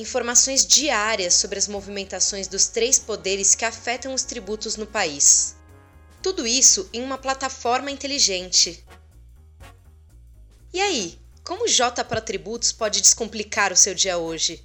informações 0.00 0.64
diárias 0.64 1.34
sobre 1.34 1.58
as 1.58 1.66
movimentações 1.66 2.46
dos 2.46 2.68
três 2.68 2.98
poderes 2.98 3.54
que 3.54 3.64
afetam 3.64 4.14
os 4.14 4.22
tributos 4.22 4.76
no 4.76 4.86
país. 4.86 5.56
Tudo 6.22 6.46
isso 6.46 6.88
em 6.92 7.02
uma 7.02 7.18
plataforma 7.18 7.90
inteligente. 7.90 8.84
E 10.72 10.80
aí, 10.80 11.18
como 11.42 11.64
o 11.64 11.68
J 11.68 12.04
Pro 12.04 12.20
Tributos 12.20 12.72
pode 12.72 13.00
descomplicar 13.00 13.72
o 13.72 13.76
seu 13.76 13.94
dia 13.94 14.18
hoje? 14.18 14.64